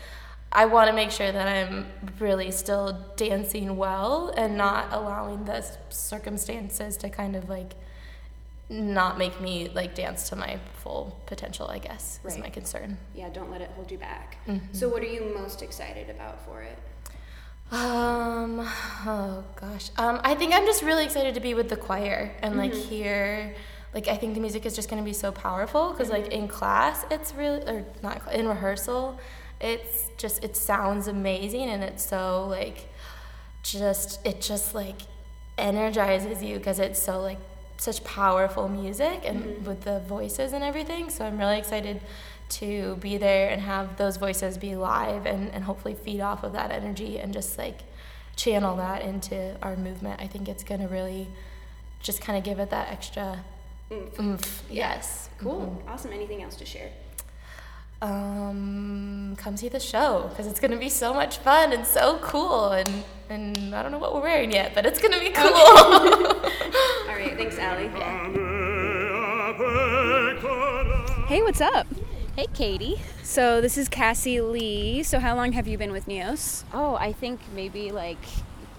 I 0.51 0.65
want 0.65 0.87
to 0.87 0.93
make 0.93 1.11
sure 1.11 1.31
that 1.31 1.47
I'm 1.47 1.85
really 2.17 2.49
still 2.49 3.05
dancing 3.17 3.77
well 3.77 4.33
and 4.35 4.57
not 4.57 4.87
allowing 4.91 5.45
the 5.45 5.63
circumstances 5.89 6.97
to 6.97 7.09
kind 7.11 7.35
of 7.35 7.49
like 7.49 7.75
not 8.67 9.19
make 9.19 9.39
me 9.39 9.69
like 9.75 9.93
dance 9.93 10.29
to 10.29 10.35
my 10.35 10.59
full 10.73 11.19
potential, 11.27 11.67
I 11.67 11.77
guess, 11.77 12.19
is 12.25 12.37
my 12.39 12.49
concern. 12.49 12.97
Yeah, 13.13 13.29
don't 13.29 13.51
let 13.51 13.61
it 13.61 13.69
hold 13.75 13.91
you 13.91 13.99
back. 13.99 14.37
Mm-hmm. 14.47 14.73
So, 14.73 14.89
what 14.89 15.03
are 15.03 15.07
you 15.07 15.31
most 15.37 15.61
excited 15.61 16.09
about 16.09 16.43
for 16.45 16.61
it? 16.63 16.77
Um, 17.71 18.61
oh 19.05 19.43
gosh. 19.55 19.91
Um, 19.97 20.19
I 20.23 20.33
think 20.35 20.53
I'm 20.53 20.65
just 20.65 20.81
really 20.81 21.05
excited 21.05 21.35
to 21.35 21.39
be 21.39 21.53
with 21.53 21.69
the 21.69 21.75
choir 21.75 22.35
and 22.41 22.57
like 22.57 22.73
hear, 22.73 23.55
like 23.93 24.07
I 24.07 24.15
think 24.17 24.33
the 24.33 24.39
music 24.39 24.65
is 24.65 24.75
just 24.75 24.89
gonna 24.89 25.03
be 25.03 25.13
so 25.13 25.31
powerful 25.31 25.91
because 25.91 26.09
like 26.09 26.27
in 26.29 26.47
class 26.47 27.05
it's 27.11 27.33
really 27.35 27.61
or 27.67 27.85
not 28.01 28.21
in 28.33 28.41
in 28.41 28.47
rehearsal, 28.47 29.19
it's 29.61 30.09
just 30.17 30.43
it 30.43 30.55
sounds 30.57 31.07
amazing 31.07 31.69
and 31.69 31.83
it's 31.83 32.03
so 32.05 32.47
like, 32.47 32.87
just 33.61 34.25
it 34.25 34.41
just 34.41 34.73
like 34.73 35.01
energizes 35.57 36.41
you 36.41 36.57
because 36.57 36.79
it's 36.79 37.01
so 37.01 37.21
like 37.21 37.37
such 37.77 38.03
powerful 38.03 38.67
music 38.67 39.21
and 39.23 39.65
with 39.65 39.81
the 39.81 39.99
voices 40.01 40.53
and 40.53 40.63
everything. 40.63 41.09
So 41.09 41.23
I'm 41.25 41.37
really 41.37 41.57
excited 41.59 42.01
to 42.49 42.95
be 42.97 43.17
there 43.17 43.49
and 43.49 43.61
have 43.61 43.97
those 43.97 44.17
voices 44.17 44.57
be 44.57 44.75
live 44.75 45.25
and, 45.25 45.49
and 45.51 45.63
hopefully 45.63 45.93
feed 45.93 46.21
off 46.21 46.43
of 46.43 46.53
that 46.53 46.71
energy 46.71 47.19
and 47.19 47.33
just 47.33 47.57
like 47.57 47.79
channel 48.35 48.75
that 48.77 49.01
into 49.01 49.55
our 49.61 49.75
movement. 49.75 50.21
I 50.21 50.27
think 50.27 50.47
it's 50.47 50.63
gonna 50.63 50.87
really 50.87 51.27
just 51.99 52.21
kind 52.21 52.37
of 52.37 52.43
give 52.43 52.59
it 52.59 52.69
that 52.69 52.89
extra 52.89 53.43
oomph. 53.91 54.63
Yes. 54.69 55.29
Cool. 55.39 55.81
Awesome. 55.87 56.13
Anything 56.13 56.41
else 56.41 56.55
to 56.57 56.65
share? 56.65 56.91
Um, 58.01 59.35
come 59.37 59.57
see 59.57 59.67
the 59.67 59.79
show 59.79 60.27
because 60.29 60.47
it's 60.47 60.59
gonna 60.59 60.77
be 60.77 60.89
so 60.89 61.13
much 61.13 61.39
fun 61.39 61.73
and 61.73 61.85
so 61.85 62.17
cool 62.21 62.69
and 62.69 63.03
and 63.29 63.75
I 63.75 63.83
don't 63.83 63.91
know 63.91 63.97
what 63.99 64.15
we're 64.15 64.21
wearing 64.21 64.51
yet, 64.51 64.73
but 64.73 64.85
it's 64.85 65.01
gonna 65.01 65.19
be 65.19 65.29
cool. 65.29 65.43
All 65.53 67.15
right. 67.15 67.35
Thanks, 67.37 67.59
Allie. 67.59 67.89
Hey, 71.27 71.43
what's 71.43 71.61
up? 71.61 71.85
Hey, 72.39 72.47
Katie. 72.53 73.01
So, 73.21 73.59
this 73.59 73.77
is 73.77 73.89
Cassie 73.89 74.39
Lee. 74.39 75.03
So, 75.03 75.19
how 75.19 75.35
long 75.35 75.51
have 75.51 75.67
you 75.67 75.77
been 75.77 75.91
with 75.91 76.05
Neos? 76.05 76.63
Oh, 76.73 76.95
I 76.95 77.11
think 77.11 77.41
maybe 77.53 77.91
like 77.91 78.17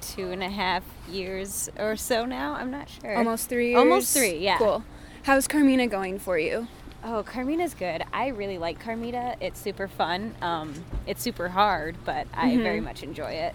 two 0.00 0.31
and 0.31 0.43
a 0.43 0.49
half 0.49 0.83
years 1.07 1.69
or 1.79 1.95
so 1.95 2.25
now. 2.25 2.55
I'm 2.55 2.71
not 2.71 2.88
sure. 2.88 3.14
Almost 3.19 3.50
three 3.50 3.73
years? 3.73 3.79
Almost 3.79 4.17
three, 4.17 4.38
yeah. 4.38 4.57
Cool. 4.57 4.83
How's 5.25 5.47
Carmina 5.47 5.88
going 5.88 6.19
for 6.19 6.38
you? 6.38 6.69
Oh, 7.05 7.23
Carmina's 7.23 7.75
good. 7.75 8.02
I 8.14 8.29
really 8.29 8.57
like 8.57 8.81
Carmina. 8.81 9.37
It's 9.43 9.61
super 9.61 9.88
fun. 9.88 10.35
Um, 10.40 10.73
it's 11.07 11.21
super 11.21 11.50
hard, 11.50 11.97
but 12.07 12.26
I 12.33 12.52
Mm-hmm. 12.52 12.62
very 12.62 12.81
much 12.81 13.02
enjoy 13.02 13.33
it. 13.33 13.55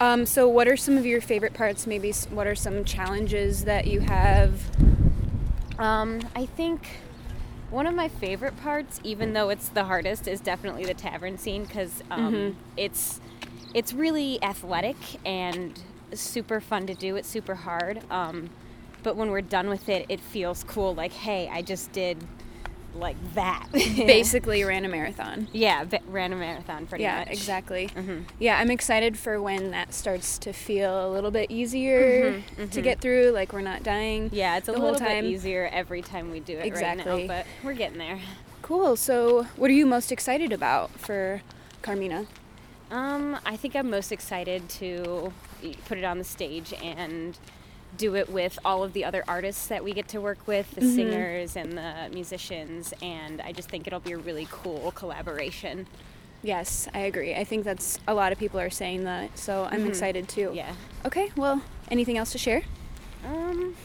Um, 0.00 0.26
so, 0.26 0.48
what 0.48 0.66
are 0.66 0.76
some 0.76 0.98
of 0.98 1.06
your 1.06 1.20
favorite 1.20 1.54
parts? 1.54 1.86
Maybe 1.86 2.10
what 2.30 2.48
are 2.48 2.56
some 2.56 2.84
challenges 2.84 3.62
that 3.64 3.86
you 3.86 4.00
have? 4.00 4.60
Um, 5.78 6.20
I 6.34 6.46
think 6.46 6.88
one 7.72 7.86
of 7.86 7.94
my 7.94 8.08
favorite 8.08 8.56
parts, 8.58 9.00
even 9.02 9.32
though 9.32 9.48
it's 9.48 9.68
the 9.70 9.84
hardest, 9.84 10.28
is 10.28 10.40
definitely 10.40 10.84
the 10.84 10.94
tavern 10.94 11.38
scene 11.38 11.64
because 11.64 12.02
um, 12.10 12.34
Mm-hmm. 12.34 12.58
it's 12.76 13.20
it's 13.74 13.92
really 13.94 14.42
athletic 14.42 14.96
and 15.24 15.80
super 16.12 16.60
fun 16.60 16.86
to 16.86 16.94
do. 16.94 17.16
It's 17.16 17.28
super 17.28 17.54
hard, 17.54 18.02
um, 18.10 18.50
but 19.02 19.16
when 19.16 19.30
we're 19.30 19.40
done 19.40 19.68
with 19.70 19.88
it, 19.88 20.06
it 20.08 20.20
feels 20.20 20.62
cool. 20.64 20.94
Like, 20.94 21.12
hey, 21.12 21.48
I 21.50 21.62
just 21.62 21.90
did 21.92 22.18
like 22.94 23.16
that. 23.34 23.66
Basically, 23.72 24.62
ran 24.64 24.84
a 24.84 24.88
marathon. 24.88 25.48
yeah, 25.52 25.84
ba- 25.84 26.00
ran 26.08 26.32
a 26.32 26.36
marathon 26.36 26.86
pretty 26.86 27.04
yeah, 27.04 27.20
much. 27.20 27.28
exactly. 27.30 27.88
Mhm. 27.94 28.24
Yeah, 28.38 28.58
I'm 28.58 28.70
excited 28.70 29.16
for 29.18 29.40
when 29.40 29.70
that 29.70 29.94
starts 29.94 30.38
to 30.38 30.52
feel 30.52 31.06
a 31.06 31.10
little 31.10 31.30
bit 31.30 31.50
easier 31.50 32.42
to 32.70 32.82
get 32.82 33.00
through. 33.00 33.30
Like 33.30 33.52
we're 33.52 33.60
not 33.62 33.82
dying. 33.82 34.30
Yeah, 34.32 34.56
it's 34.58 34.68
a 34.68 34.72
little 34.72 34.94
time. 34.94 35.24
bit 35.24 35.30
easier 35.32 35.68
every 35.72 36.02
time 36.02 36.30
we 36.30 36.40
do 36.40 36.54
it 36.54 36.58
right 36.58 36.66
Exactly. 36.66 37.22
now, 37.22 37.26
but 37.28 37.46
we're 37.64 37.74
getting 37.74 37.98
there. 37.98 38.20
Cool. 38.62 38.96
So, 38.96 39.44
what 39.56 39.70
are 39.70 39.74
you 39.74 39.86
most 39.86 40.12
excited 40.12 40.52
about 40.52 40.90
for 40.98 41.42
Carmina? 41.82 42.26
Um, 42.90 43.38
I 43.46 43.56
think 43.56 43.74
I'm 43.74 43.88
most 43.90 44.12
excited 44.12 44.68
to 44.68 45.32
put 45.86 45.96
it 45.98 46.04
on 46.04 46.18
the 46.18 46.24
stage 46.24 46.72
and 46.82 47.38
do 47.96 48.16
it 48.16 48.30
with 48.30 48.58
all 48.64 48.82
of 48.82 48.92
the 48.92 49.04
other 49.04 49.22
artists 49.28 49.66
that 49.66 49.84
we 49.84 49.92
get 49.92 50.08
to 50.08 50.20
work 50.20 50.46
with, 50.46 50.70
the 50.72 50.80
singers 50.80 51.56
and 51.56 51.72
the 51.72 52.08
musicians, 52.12 52.94
and 53.02 53.40
I 53.40 53.52
just 53.52 53.68
think 53.68 53.86
it'll 53.86 54.00
be 54.00 54.12
a 54.12 54.18
really 54.18 54.48
cool 54.50 54.92
collaboration. 54.92 55.86
Yes, 56.42 56.88
I 56.92 57.00
agree. 57.00 57.34
I 57.34 57.44
think 57.44 57.64
that's 57.64 58.00
a 58.08 58.14
lot 58.14 58.32
of 58.32 58.38
people 58.38 58.58
are 58.58 58.70
saying 58.70 59.04
that, 59.04 59.38
so 59.38 59.68
I'm 59.70 59.86
excited 59.86 60.28
too. 60.28 60.52
Yeah. 60.54 60.74
Okay. 61.04 61.30
Well, 61.36 61.62
anything 61.90 62.18
else 62.18 62.32
to 62.32 62.38
share? 62.38 62.62
Um, 63.24 63.76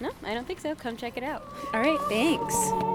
no, 0.00 0.12
I 0.22 0.34
don't 0.34 0.46
think 0.46 0.60
so. 0.60 0.74
Come 0.74 0.96
check 0.96 1.16
it 1.16 1.24
out. 1.24 1.44
All 1.72 1.80
right. 1.80 1.98
Thanks. 2.08 2.93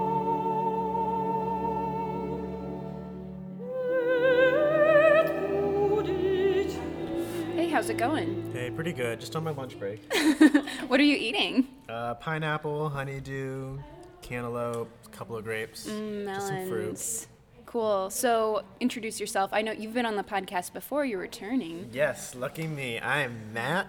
It 7.90 7.98
going? 7.98 8.52
Hey, 8.52 8.70
pretty 8.70 8.92
good. 8.92 9.18
Just 9.18 9.34
on 9.34 9.42
my 9.44 9.50
lunch 9.50 9.78
break. 9.78 10.00
What 10.86 10.98
are 10.98 11.04
you 11.04 11.16
eating? 11.16 11.68
Uh, 11.88 12.14
pineapple, 12.14 12.88
honeydew, 12.88 13.78
cantaloupe, 14.22 14.88
a 15.06 15.08
couple 15.10 15.36
of 15.36 15.44
grapes, 15.44 15.84
just 15.84 16.46
some 16.48 16.68
fruit. 16.68 16.80
Melons. 16.82 17.28
Cool. 17.66 18.10
So, 18.10 18.64
introduce 18.80 19.20
yourself. 19.20 19.50
I 19.52 19.62
know 19.62 19.70
you've 19.70 19.94
been 19.94 20.06
on 20.06 20.16
the 20.16 20.24
podcast 20.24 20.72
before. 20.72 21.04
You're 21.04 21.20
returning. 21.20 21.88
Yes, 21.92 22.34
lucky 22.34 22.66
me. 22.66 22.98
I 22.98 23.20
am 23.20 23.52
Matt 23.52 23.86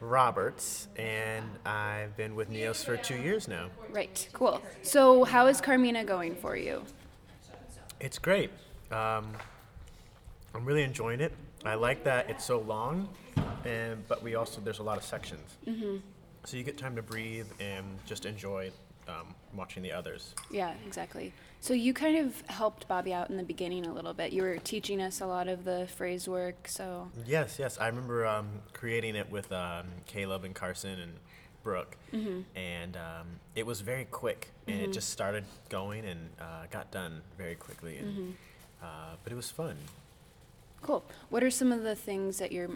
Roberts, 0.00 0.86
and 0.96 1.44
I've 1.66 2.16
been 2.16 2.36
with 2.36 2.50
Neos 2.52 2.84
for 2.84 2.96
two 2.96 3.16
years 3.16 3.48
now. 3.48 3.70
Right. 3.90 4.28
Cool. 4.32 4.62
So, 4.82 5.24
how 5.24 5.48
is 5.48 5.60
Carmina 5.60 6.04
going 6.04 6.36
for 6.36 6.56
you? 6.56 6.84
It's 7.98 8.18
great. 8.18 8.50
Um, 8.92 9.32
I'm 10.54 10.64
really 10.64 10.84
enjoying 10.84 11.20
it. 11.20 11.32
I 11.64 11.74
like 11.74 12.04
that 12.04 12.30
it's 12.30 12.44
so 12.44 12.60
long, 12.60 13.08
and 13.64 14.06
but 14.08 14.22
we 14.22 14.34
also 14.34 14.60
there's 14.60 14.78
a 14.78 14.82
lot 14.82 14.96
of 14.98 15.04
sections, 15.04 15.56
mm-hmm. 15.66 15.96
so 16.44 16.56
you 16.56 16.62
get 16.62 16.78
time 16.78 16.96
to 16.96 17.02
breathe 17.02 17.46
and 17.60 17.84
just 18.06 18.24
enjoy 18.26 18.70
um, 19.08 19.34
watching 19.54 19.82
the 19.82 19.92
others. 19.92 20.34
Yeah, 20.50 20.74
exactly. 20.86 21.32
So 21.60 21.74
you 21.74 21.92
kind 21.92 22.18
of 22.18 22.40
helped 22.46 22.86
Bobby 22.86 23.12
out 23.12 23.30
in 23.30 23.36
the 23.36 23.42
beginning 23.42 23.86
a 23.86 23.92
little 23.92 24.14
bit. 24.14 24.32
You 24.32 24.42
were 24.42 24.58
teaching 24.58 25.00
us 25.00 25.20
a 25.20 25.26
lot 25.26 25.48
of 25.48 25.64
the 25.64 25.88
phrase 25.96 26.28
work. 26.28 26.68
So 26.68 27.10
Yes, 27.26 27.58
yes. 27.58 27.78
I 27.78 27.88
remember 27.88 28.26
um, 28.26 28.48
creating 28.72 29.16
it 29.16 29.28
with 29.30 29.50
um, 29.52 29.86
Caleb 30.06 30.44
and 30.44 30.54
Carson 30.54 31.00
and 31.00 31.14
Brooke, 31.64 31.96
and 32.54 32.96
um, 32.96 33.26
it 33.54 33.66
was 33.66 33.80
very 33.80 34.04
quick, 34.04 34.50
and 34.66 34.80
it 34.80 34.92
just 34.92 35.10
started 35.10 35.44
going 35.68 36.04
and 36.04 36.30
uh, 36.40 36.66
got 36.70 36.90
done 36.90 37.20
very 37.36 37.56
quickly, 37.56 37.98
and 37.98 38.36
uh, 38.82 39.16
but 39.24 39.32
it 39.32 39.36
was 39.36 39.50
fun. 39.50 39.76
cool. 40.82 41.04
What 41.28 41.42
are 41.42 41.50
some 41.50 41.72
of 41.72 41.82
the 41.82 41.96
things 41.96 42.38
that 42.38 42.52
you're 42.52 42.70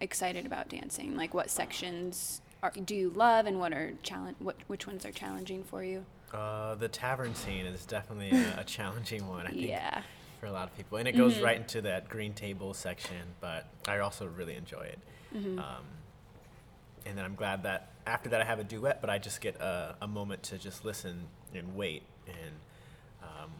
excited 0.00 0.46
about 0.46 0.68
dancing? 0.68 1.16
Like 1.16 1.34
what 1.34 1.50
sections 1.50 2.40
are, 2.62 2.72
do 2.84 2.94
you 2.94 3.10
love, 3.10 3.46
and 3.46 3.58
what 3.60 3.72
are 3.72 3.92
challenge? 4.02 4.36
What 4.38 4.56
which 4.66 4.86
ones 4.86 5.04
are 5.04 5.12
challenging 5.12 5.64
for 5.64 5.82
you? 5.84 6.04
Uh, 6.32 6.74
the 6.74 6.88
tavern 6.88 7.34
scene 7.34 7.66
is 7.66 7.84
definitely 7.86 8.30
a, 8.30 8.60
a 8.60 8.64
challenging 8.64 9.26
one, 9.28 9.46
I 9.46 9.50
think, 9.50 9.68
Yeah. 9.68 10.02
for 10.40 10.46
a 10.46 10.52
lot 10.52 10.68
of 10.68 10.76
people, 10.76 10.98
and 10.98 11.06
it 11.06 11.16
goes 11.16 11.38
right 11.38 11.56
into 11.56 11.80
that 11.82 12.08
green 12.08 12.34
table 12.34 12.74
section. 12.74 13.16
But 13.40 13.66
I 13.86 13.98
also 14.00 14.26
really 14.26 14.56
enjoy 14.56 14.82
it, 14.82 14.98
um, 15.34 15.84
and 17.06 17.16
then 17.16 17.24
I'm 17.24 17.34
glad 17.36 17.62
that 17.62 17.90
after 18.06 18.28
that 18.30 18.40
I 18.40 18.44
have 18.44 18.58
a 18.58 18.64
duet, 18.64 19.00
but 19.00 19.08
I 19.10 19.18
just 19.18 19.40
get 19.40 19.56
a, 19.56 19.94
a 20.02 20.06
moment 20.08 20.42
to 20.44 20.58
just 20.58 20.84
listen 20.84 21.26
and 21.54 21.74
wait, 21.76 22.02
and 22.26 22.52
um, 23.22 23.50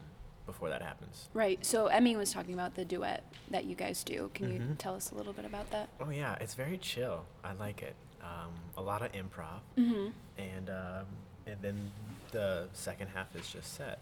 before 0.47 0.69
that 0.71 0.81
happens. 0.83 1.29
Right. 1.35 1.65
So 1.67 1.87
Emmy 1.89 2.17
was 2.17 2.33
talking 2.33 2.55
about 2.55 2.75
the 2.77 2.85
duet 2.85 3.25
that 3.51 3.65
you 3.65 3.75
guys 3.75 4.03
do. 4.05 4.31
Can 4.35 4.53
you 4.53 4.61
Mhm. 4.61 4.79
tell 4.79 4.95
us 4.95 5.11
a 5.11 5.15
little 5.15 5.33
bit 5.33 5.45
about 5.45 5.71
that? 5.73 5.89
Oh 6.01 6.11
yeah, 6.11 6.37
it's 6.41 6.55
very 6.55 6.79
chill. 6.79 7.25
I 7.45 7.53
like 7.55 7.83
it. 7.83 7.95
Um, 8.23 8.53
a 8.77 8.83
lot 8.83 9.03
of 9.03 9.13
improv, 9.13 9.61
Mm-hmm. 9.77 10.09
and 10.39 10.71
um, 10.71 11.07
and 11.47 11.61
then 11.63 11.93
the 12.33 12.69
second 12.73 13.09
half 13.09 13.35
is 13.37 13.49
just 13.51 13.75
set, 13.75 13.99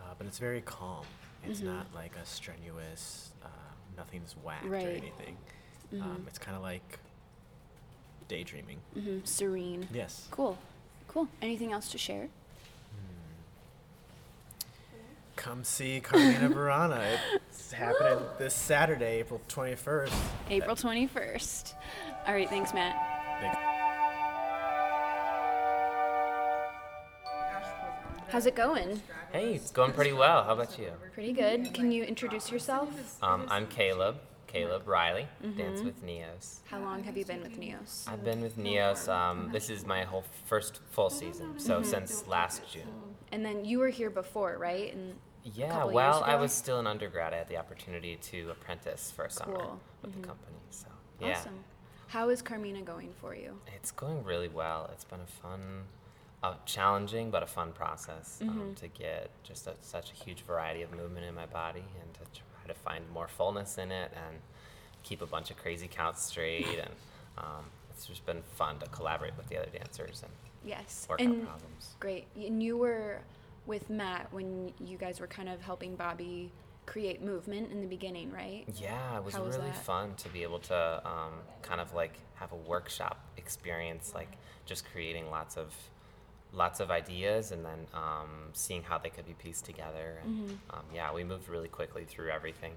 uh, 0.00 0.14
but 0.18 0.26
it's 0.26 0.38
very 0.38 0.60
calm. 0.62 1.04
It's 1.44 1.60
Mhm. 1.60 1.64
not 1.66 1.94
like 1.94 2.16
a 2.16 2.24
strenuous. 2.24 3.32
Uh, 3.42 3.48
nothing's 3.96 4.32
whacked 4.36 4.64
or 4.66 4.74
anything. 4.76 5.36
Um, 5.92 6.00
Mhm. 6.22 6.26
it's 6.28 6.38
kind 6.38 6.56
of 6.56 6.62
like 6.62 6.98
daydreaming. 8.28 8.80
Mm-hmm. 8.96 9.24
Serene. 9.24 9.88
Yes. 9.92 10.26
Cool. 10.30 10.58
Cool. 11.08 11.28
Anything 11.42 11.72
else 11.72 11.90
to 11.92 11.98
share? 11.98 12.28
Come 15.42 15.64
see 15.64 15.98
Carmina 15.98 16.48
Burana. 16.50 17.18
It's 17.48 17.72
happening 17.72 18.24
this 18.38 18.54
Saturday, 18.54 19.18
April 19.18 19.40
twenty 19.48 19.74
first. 19.74 20.14
April 20.48 20.76
21st. 20.76 21.74
All 22.28 22.34
right. 22.34 22.48
Thanks, 22.48 22.72
Matt. 22.72 22.94
How's 28.28 28.46
it 28.46 28.54
going? 28.54 29.02
Hey, 29.32 29.54
it's 29.54 29.72
going 29.72 29.92
pretty 29.92 30.12
well. 30.12 30.44
How 30.44 30.52
about 30.52 30.78
you? 30.78 30.92
Pretty 31.12 31.32
good. 31.32 31.74
Can 31.74 31.90
you 31.90 32.04
introduce 32.04 32.52
yourself? 32.52 32.88
Um, 33.20 33.46
I'm 33.50 33.66
Caleb, 33.66 34.18
Caleb 34.46 34.86
Riley, 34.86 35.26
dance 35.56 35.82
with 35.82 36.06
Neos. 36.06 36.58
How 36.66 36.78
long 36.78 37.02
have 37.02 37.16
you 37.16 37.24
been 37.24 37.42
with 37.42 37.58
Neos? 37.58 38.08
I've 38.08 38.24
been 38.24 38.42
with 38.42 38.56
Neos. 38.56 39.08
Um, 39.08 39.50
this 39.52 39.70
is 39.70 39.84
my 39.84 40.04
whole 40.04 40.24
first 40.46 40.78
full 40.92 41.10
season, 41.10 41.58
so 41.58 41.82
since 41.82 42.28
last 42.28 42.62
June. 42.72 42.86
And 43.32 43.44
then 43.44 43.64
you 43.64 43.80
were 43.80 43.88
here 43.88 44.10
before, 44.10 44.56
right? 44.56 44.94
And 44.94 45.14
Yeah, 45.44 45.84
well, 45.84 46.22
I 46.24 46.36
was 46.36 46.52
still 46.52 46.78
an 46.78 46.86
undergrad. 46.86 47.34
I 47.34 47.38
had 47.38 47.48
the 47.48 47.56
opportunity 47.56 48.16
to 48.30 48.50
apprentice 48.50 49.10
for 49.10 49.24
a 49.24 49.30
summer 49.30 49.56
Cool. 49.56 49.80
with 50.02 50.14
the 50.20 50.26
company. 50.26 50.56
So 50.70 50.86
yeah, 51.20 51.38
awesome. 51.38 51.64
How 52.08 52.28
is 52.28 52.42
Carmina 52.42 52.82
going 52.82 53.10
for 53.20 53.34
you? 53.34 53.58
it's 53.74 53.90
going 53.90 54.22
really 54.24 54.48
well. 54.48 54.88
It's 54.92 55.04
been 55.04 55.20
a 55.20 55.26
fun, 55.26 55.60
uh, 56.42 56.54
challenging 56.66 57.30
but 57.30 57.42
a 57.42 57.46
fun 57.46 57.72
process 57.72 58.38
um, 58.42 58.48
Mm-hmm. 58.48 58.74
to 58.74 58.88
get 58.88 59.30
just 59.42 59.66
a, 59.66 59.74
such 59.80 60.12
a 60.12 60.14
huge 60.14 60.42
variety 60.42 60.82
of 60.82 60.92
movement 60.92 61.26
in 61.26 61.34
my 61.34 61.46
body 61.46 61.84
and 62.00 62.14
to 62.14 62.20
try 62.40 62.66
to 62.68 62.74
find 62.74 63.04
more 63.12 63.26
fullness 63.28 63.78
in 63.78 63.90
it 63.90 64.12
and 64.14 64.36
keep 65.02 65.22
a 65.22 65.26
bunch 65.26 65.50
of 65.50 65.56
crazy 65.56 65.88
counts 65.88 66.22
straight 66.24 66.78
and 66.78 66.90
um, 67.38 67.64
it's 67.90 68.06
just 68.06 68.24
been 68.26 68.42
fun 68.56 68.78
to 68.78 68.86
collaborate 68.90 69.36
with 69.36 69.48
the 69.48 69.56
other 69.58 69.70
dancers 69.76 70.22
and 70.22 70.30
Yes. 70.64 71.06
work 71.10 71.20
and 71.20 71.42
out 71.42 71.48
problems. 71.48 71.96
great. 71.98 72.26
And 72.36 72.62
you 72.62 72.76
were 72.76 73.18
with 73.66 73.88
Matt 73.90 74.32
when 74.32 74.72
you 74.84 74.96
guys 74.96 75.20
were 75.20 75.26
kind 75.26 75.48
of 75.48 75.60
helping 75.60 75.94
Bobby 75.96 76.50
create 76.86 77.22
movement 77.22 77.70
in 77.70 77.80
the 77.80 77.86
beginning, 77.86 78.30
right? 78.32 78.64
Yeah, 78.80 79.16
it 79.18 79.24
was 79.24 79.34
was 79.34 79.56
really 79.56 79.70
that? 79.70 79.84
fun 79.84 80.14
to 80.16 80.28
be 80.30 80.42
able 80.42 80.58
to 80.60 81.02
um, 81.06 81.32
kind 81.62 81.80
of 81.80 81.94
like 81.94 82.18
have 82.34 82.52
a 82.52 82.56
workshop 82.56 83.24
experience, 83.36 84.12
like 84.14 84.32
just 84.66 84.84
creating 84.92 85.30
lots 85.30 85.56
of 85.56 85.72
lots 86.54 86.80
of 86.80 86.90
ideas 86.90 87.50
and 87.52 87.64
then 87.64 87.86
um, 87.94 88.28
seeing 88.52 88.82
how 88.82 88.98
they 88.98 89.08
could 89.08 89.26
be 89.26 89.32
pieced 89.34 89.64
together. 89.64 90.18
And 90.24 90.32
Mm-hmm. 90.50 90.76
um, 90.76 90.84
yeah, 90.94 91.12
we 91.14 91.24
moved 91.24 91.48
really 91.48 91.68
quickly 91.68 92.04
through 92.04 92.30
everything, 92.30 92.72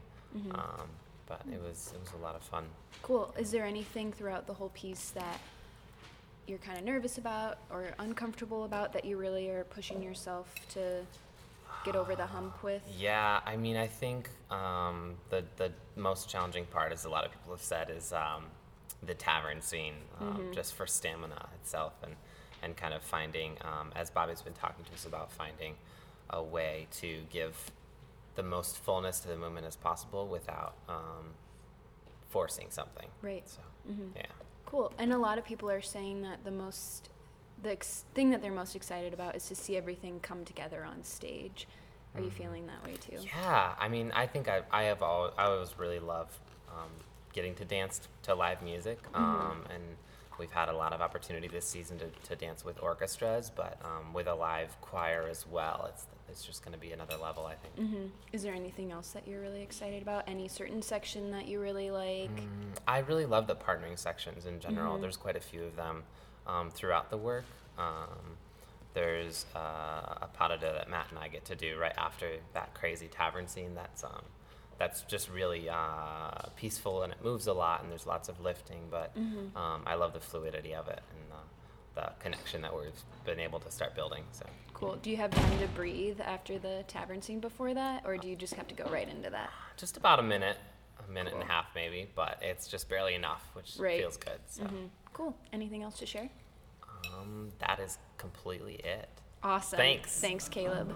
um, 0.53 0.87
but 1.27 1.41
it 1.51 1.61
was 1.61 1.91
it 1.93 1.99
was 1.99 2.11
a 2.17 2.21
lot 2.23 2.35
of 2.35 2.43
fun. 2.43 2.65
Cool. 3.01 3.33
Is 3.37 3.51
there 3.51 3.65
anything 3.65 4.11
throughout 4.13 4.45
the 4.47 4.53
whole 4.53 4.69
piece 4.69 5.09
that 5.11 5.39
you're 6.47 6.59
kind 6.59 6.77
of 6.77 6.83
nervous 6.85 7.17
about 7.17 7.57
or 7.71 7.89
uncomfortable 7.99 8.63
about 8.65 8.93
that 8.93 9.05
you 9.05 9.17
really 9.17 9.49
are 9.49 9.63
pushing 9.65 10.01
yourself 10.01 10.53
to 10.69 11.01
get 11.83 11.95
over 11.95 12.15
the 12.15 12.25
hump 12.25 12.61
with? 12.63 12.81
Yeah, 12.97 13.39
I 13.45 13.57
mean, 13.57 13.77
I 13.77 13.87
think 13.87 14.29
um, 14.51 15.15
the 15.29 15.43
the 15.57 15.71
most 15.95 16.29
challenging 16.29 16.65
part, 16.65 16.91
as 16.91 17.05
a 17.05 17.09
lot 17.09 17.25
of 17.25 17.31
people 17.31 17.51
have 17.51 17.61
said, 17.61 17.89
is 17.89 18.13
um, 18.13 18.45
the 19.03 19.13
tavern 19.13 19.61
scene, 19.61 19.95
um, 20.19 20.51
just 20.53 20.73
for 20.75 20.85
stamina 20.87 21.47
itself, 21.61 21.93
and 22.03 22.15
and 22.61 22.75
kind 22.75 22.93
of 22.93 23.03
finding, 23.03 23.57
um, 23.61 23.91
as 23.95 24.09
Bobby's 24.09 24.41
been 24.41 24.53
talking 24.53 24.83
to 24.85 24.93
us 24.93 25.05
about, 25.05 25.31
finding 25.31 25.75
a 26.31 26.41
way 26.41 26.87
to 26.91 27.21
give 27.29 27.71
the 28.35 28.43
most 28.43 28.77
fullness 28.77 29.19
to 29.19 29.27
the 29.27 29.35
movement 29.37 29.65
as 29.67 29.75
possible 29.75 30.27
without 30.27 30.73
um, 30.89 31.33
forcing 32.29 32.67
something. 32.69 33.07
Right. 33.21 33.47
So, 33.47 33.59
Mm-hmm. 33.89 34.17
yeah. 34.17 34.25
Cool. 34.65 34.91
And 34.97 35.13
a 35.13 35.17
lot 35.17 35.37
of 35.37 35.45
people 35.45 35.69
are 35.69 35.81
saying 35.81 36.21
that 36.23 36.43
the 36.43 36.51
most, 36.51 37.09
the 37.61 37.71
ex- 37.71 38.05
thing 38.13 38.31
that 38.31 38.41
they're 38.41 38.51
most 38.51 38.75
excited 38.75 39.13
about 39.13 39.35
is 39.35 39.47
to 39.47 39.55
see 39.55 39.77
everything 39.77 40.19
come 40.19 40.43
together 40.45 40.83
on 40.83 41.03
stage. 41.03 41.67
Are 42.15 42.21
you 42.21 42.31
feeling 42.31 42.65
that 42.67 42.83
way 42.85 42.95
too? 42.95 43.17
Yeah, 43.25 43.73
I 43.77 43.89
mean, 43.89 44.11
I 44.15 44.25
think 44.25 44.47
I, 44.47 44.61
I 44.71 44.83
have 44.83 45.01
all, 45.01 45.31
I 45.37 45.45
always 45.45 45.77
really 45.77 45.99
love 45.99 46.39
um, 46.69 46.89
getting 47.33 47.53
to 47.55 47.65
dance 47.65 47.99
to 48.23 48.33
live 48.33 48.61
music, 48.61 48.99
um, 49.13 49.63
and 49.69 49.83
we've 50.39 50.51
had 50.51 50.69
a 50.69 50.75
lot 50.75 50.93
of 50.93 51.01
opportunity 51.01 51.47
this 51.47 51.67
season 51.67 51.97
to, 51.99 52.05
to 52.27 52.35
dance 52.35 52.63
with 52.65 52.81
orchestras, 52.81 53.49
but 53.49 53.79
um, 53.83 54.13
with 54.13 54.27
a 54.27 54.35
live 54.35 54.79
choir 54.81 55.27
as 55.29 55.45
well, 55.47 55.87
it's 55.89 56.05
it's 56.27 56.43
just 56.43 56.65
going 56.65 56.73
to 56.73 56.79
be 56.79 56.91
another 56.91 57.15
level, 57.17 57.45
I 57.45 57.53
think. 57.55 57.75
Mm-hmm. 57.75 58.05
Is 58.33 58.43
there 58.43 58.53
anything 58.53 58.91
else 58.91 59.09
that 59.09 59.27
you're 59.27 59.41
really 59.41 59.61
excited 59.61 60.01
about? 60.01 60.23
Any 60.27 60.47
certain 60.47 60.81
section 60.81 61.31
that 61.31 61.47
you 61.47 61.61
really 61.61 61.91
like? 61.91 62.35
Mm, 62.35 62.77
I 62.87 62.99
really 62.99 63.25
love 63.25 63.47
the 63.47 63.55
partnering 63.55 63.97
sections 63.97 64.45
in 64.45 64.59
general. 64.59 64.97
There's 64.97 65.17
quite 65.17 65.35
a 65.35 65.39
few 65.39 65.63
of 65.63 65.75
them 65.75 66.03
um, 66.47 66.71
throughout 66.71 67.09
the 67.09 67.17
work. 67.17 67.45
Um, 67.77 68.37
there's 68.93 69.45
uh, 69.55 69.59
a 70.21 70.29
pas 70.33 70.49
de 70.49 70.57
deux 70.57 70.73
that 70.73 70.89
Matt 70.89 71.07
and 71.09 71.19
I 71.19 71.27
get 71.27 71.45
to 71.45 71.55
do 71.55 71.77
right 71.77 71.93
after 71.97 72.27
that 72.53 72.73
crazy 72.73 73.07
tavern 73.07 73.47
scene. 73.47 73.75
That's 73.75 74.03
um, 74.03 74.23
that's 74.77 75.01
just 75.03 75.29
really 75.29 75.69
uh, 75.69 76.31
peaceful 76.55 77.03
and 77.03 77.13
it 77.13 77.23
moves 77.23 77.47
a 77.47 77.53
lot 77.53 77.81
and 77.81 77.91
there's 77.91 78.05
lots 78.05 78.27
of 78.29 78.39
lifting. 78.41 78.87
But 78.91 79.15
um, 79.55 79.83
I 79.85 79.95
love 79.95 80.13
the 80.13 80.19
fluidity 80.19 80.73
of 80.75 80.87
it 80.87 81.01
and 81.11 81.31
the, 81.31 82.01
the 82.01 82.11
connection 82.19 82.61
that 82.61 82.75
we've 82.75 82.91
been 83.25 83.39
able 83.39 83.59
to 83.61 83.71
start 83.71 83.95
building. 83.95 84.23
So 84.31 84.45
Cool. 84.73 84.97
Do 85.01 85.09
you 85.09 85.15
have 85.17 85.31
time 85.31 85.59
to 85.59 85.67
breathe 85.69 86.19
after 86.19 86.59
the 86.59 86.83
tavern 86.89 87.21
scene 87.21 87.39
before 87.39 87.73
that, 87.73 88.03
or 88.05 88.17
do 88.17 88.27
you 88.27 88.35
just 88.35 88.53
have 88.55 88.67
to 88.67 88.75
go 88.75 88.83
right 88.91 89.07
into 89.07 89.29
that? 89.29 89.49
just 89.77 89.95
about 89.97 90.19
a 90.19 90.23
minute, 90.23 90.57
a 91.07 91.11
minute 91.11 91.33
and 91.33 91.43
a 91.43 91.45
half 91.45 91.65
maybe, 91.75 92.09
but 92.15 92.37
it's 92.41 92.67
just 92.67 92.87
barely 92.89 93.13
enough, 93.15 93.43
which 93.53 93.75
Right. 93.77 93.99
feels 93.99 94.17
good. 94.17 94.39
So 94.47 94.63
Cool. 95.13 95.33
Anything 95.53 95.83
else 95.83 95.97
to 95.99 96.05
share? 96.05 96.29
um, 97.13 97.51
that 97.59 97.79
is 97.79 97.97
completely 98.17 98.75
it. 98.75 99.07
Awesome. 99.43 99.77
Thanks. 99.77 100.19
Thanks, 100.19 100.49
Caleb. 100.49 100.91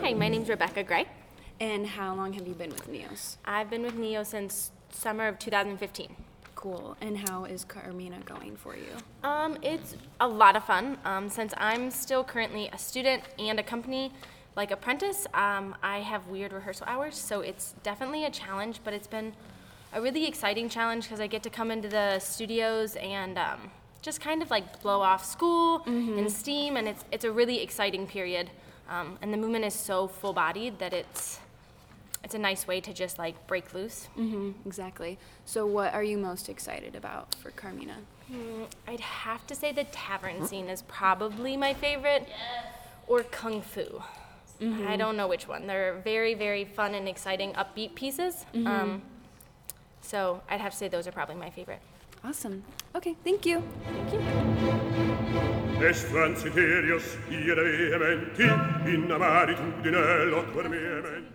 Hi, 0.00 0.14
my 0.14 0.28
name's 0.28 0.48
Rebecca 0.48 0.82
Gray. 0.82 1.06
And 1.60 1.86
how 1.86 2.14
long 2.14 2.32
have 2.32 2.46
you 2.48 2.54
been 2.54 2.70
with 2.70 2.90
Neos? 2.90 3.36
I've 3.44 3.70
been 3.70 3.82
with 3.82 3.94
Neo 3.94 4.22
since 4.22 4.72
summer 4.90 5.28
of 5.28 5.38
2015. 5.38 6.16
Cool. 6.54 6.96
And 7.00 7.16
how 7.28 7.44
is 7.44 7.64
Carmina 7.64 8.20
going 8.24 8.56
for 8.56 8.76
you? 8.76 8.96
Um, 9.22 9.58
it's 9.62 9.96
a 10.20 10.26
lot 10.26 10.56
of 10.56 10.64
fun. 10.64 10.98
Um, 11.04 11.28
since 11.28 11.52
I'm 11.56 11.90
still 11.90 12.24
currently 12.24 12.68
a 12.72 12.78
student 12.78 13.22
and 13.38 13.60
a 13.60 13.62
company 13.62 14.12
like 14.56 14.70
apprentice, 14.70 15.26
um, 15.34 15.74
I 15.82 15.98
have 15.98 16.26
weird 16.28 16.52
rehearsal 16.52 16.86
hours, 16.88 17.16
so 17.16 17.40
it's 17.40 17.74
definitely 17.82 18.24
a 18.24 18.30
challenge. 18.30 18.80
But 18.84 18.94
it's 18.94 19.06
been 19.06 19.32
a 19.92 20.00
really 20.00 20.26
exciting 20.26 20.68
challenge 20.68 21.04
because 21.04 21.20
I 21.20 21.26
get 21.26 21.42
to 21.42 21.50
come 21.50 21.70
into 21.70 21.88
the 21.88 22.18
studios 22.18 22.96
and 22.96 23.38
um, 23.38 23.70
just 24.00 24.20
kind 24.20 24.42
of 24.42 24.50
like 24.50 24.82
blow 24.82 25.00
off 25.00 25.24
school 25.24 25.82
and 25.86 26.30
steam, 26.30 26.76
and 26.76 26.88
it's 26.88 27.04
it's 27.12 27.24
a 27.24 27.30
really 27.30 27.62
exciting 27.62 28.06
period. 28.06 28.50
Um, 28.88 29.18
and 29.22 29.32
the 29.32 29.36
movement 29.38 29.64
is 29.64 29.74
so 29.74 30.08
full-bodied 30.08 30.78
that 30.78 30.92
it's 30.92 31.38
it's 32.24 32.34
a 32.34 32.38
nice 32.38 32.66
way 32.66 32.80
to 32.80 32.92
just 32.92 33.18
like 33.18 33.46
break 33.46 33.74
loose. 33.74 34.08
Mm-hmm. 34.18 34.66
Exactly. 34.66 35.18
So, 35.44 35.66
what 35.66 35.92
are 35.94 36.04
you 36.04 36.18
most 36.18 36.48
excited 36.48 36.94
about 36.94 37.34
for 37.36 37.50
Carmina? 37.50 37.96
Mm, 38.32 38.66
I'd 38.86 39.00
have 39.00 39.46
to 39.48 39.54
say 39.54 39.72
the 39.72 39.84
tavern 39.84 40.46
scene 40.46 40.68
is 40.68 40.82
probably 40.82 41.56
my 41.56 41.74
favorite, 41.74 42.28
or 43.06 43.22
kung 43.24 43.62
fu. 43.62 44.02
I 44.86 44.96
don't 44.96 45.16
know 45.16 45.26
which 45.26 45.48
one. 45.48 45.66
They're 45.66 45.94
very, 46.04 46.34
very 46.34 46.64
fun 46.64 46.94
and 46.94 47.08
exciting, 47.08 47.52
upbeat 47.54 47.96
pieces. 47.96 48.46
Um, 48.54 49.02
so 50.02 50.42
I'd 50.50 50.60
have 50.60 50.72
to 50.72 50.78
say 50.78 50.88
those 50.88 51.06
are 51.06 51.12
probably 51.12 51.36
my 51.36 51.50
favorite. 51.50 51.80
Awesome. 52.24 52.62
Okay. 52.94 53.16
Thank 53.24 53.46
you. 53.46 53.62
Thank 53.84 54.12
you. 54.12 54.20
Est 55.82 56.06
transiterius 56.06 57.16
ire 57.30 57.56
vehementi, 57.56 58.46
in 58.94 59.08
amaritudine 59.10 60.30
loquer 60.30 60.68
vehementi. 60.68 61.30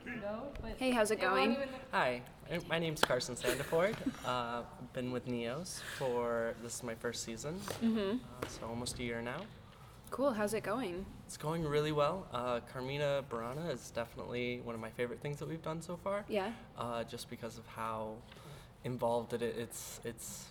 Hey, 0.77 0.91
how's 0.91 1.11
it 1.11 1.19
going? 1.19 1.57
Hi, 1.91 2.21
my 2.69 2.77
name's 2.79 3.01
Carson 3.01 3.35
Sandiford. 3.35 3.95
Uh, 4.25 4.61
I've 4.79 4.93
been 4.93 5.11
with 5.11 5.25
Neos 5.27 5.81
for 5.97 6.53
this 6.63 6.75
is 6.75 6.83
my 6.83 6.95
first 6.95 7.23
season, 7.23 7.55
Mm-hmm. 7.83 8.17
uh, 8.17 8.47
so 8.47 8.67
almost 8.67 8.99
a 8.99 9.03
year 9.03 9.21
now. 9.21 9.41
Cool. 10.11 10.31
How's 10.31 10.53
it 10.53 10.63
going? 10.63 11.05
It's 11.25 11.35
going 11.37 11.63
really 11.65 11.91
well. 11.91 12.27
Uh, 12.31 12.59
Carmina 12.71 13.23
Burana 13.29 13.69
is 13.73 13.91
definitely 13.91 14.61
one 14.63 14.75
of 14.75 14.79
my 14.81 14.89
favorite 14.91 15.19
things 15.21 15.37
that 15.39 15.49
we've 15.49 15.61
done 15.63 15.81
so 15.81 15.97
far. 16.01 16.23
Yeah. 16.29 16.51
Uh, 16.77 17.03
just 17.03 17.29
because 17.29 17.57
of 17.57 17.65
how 17.67 18.13
involved 18.91 19.33
in 19.33 19.41
it. 19.43 19.55
It's 19.59 19.99
it's 20.03 20.45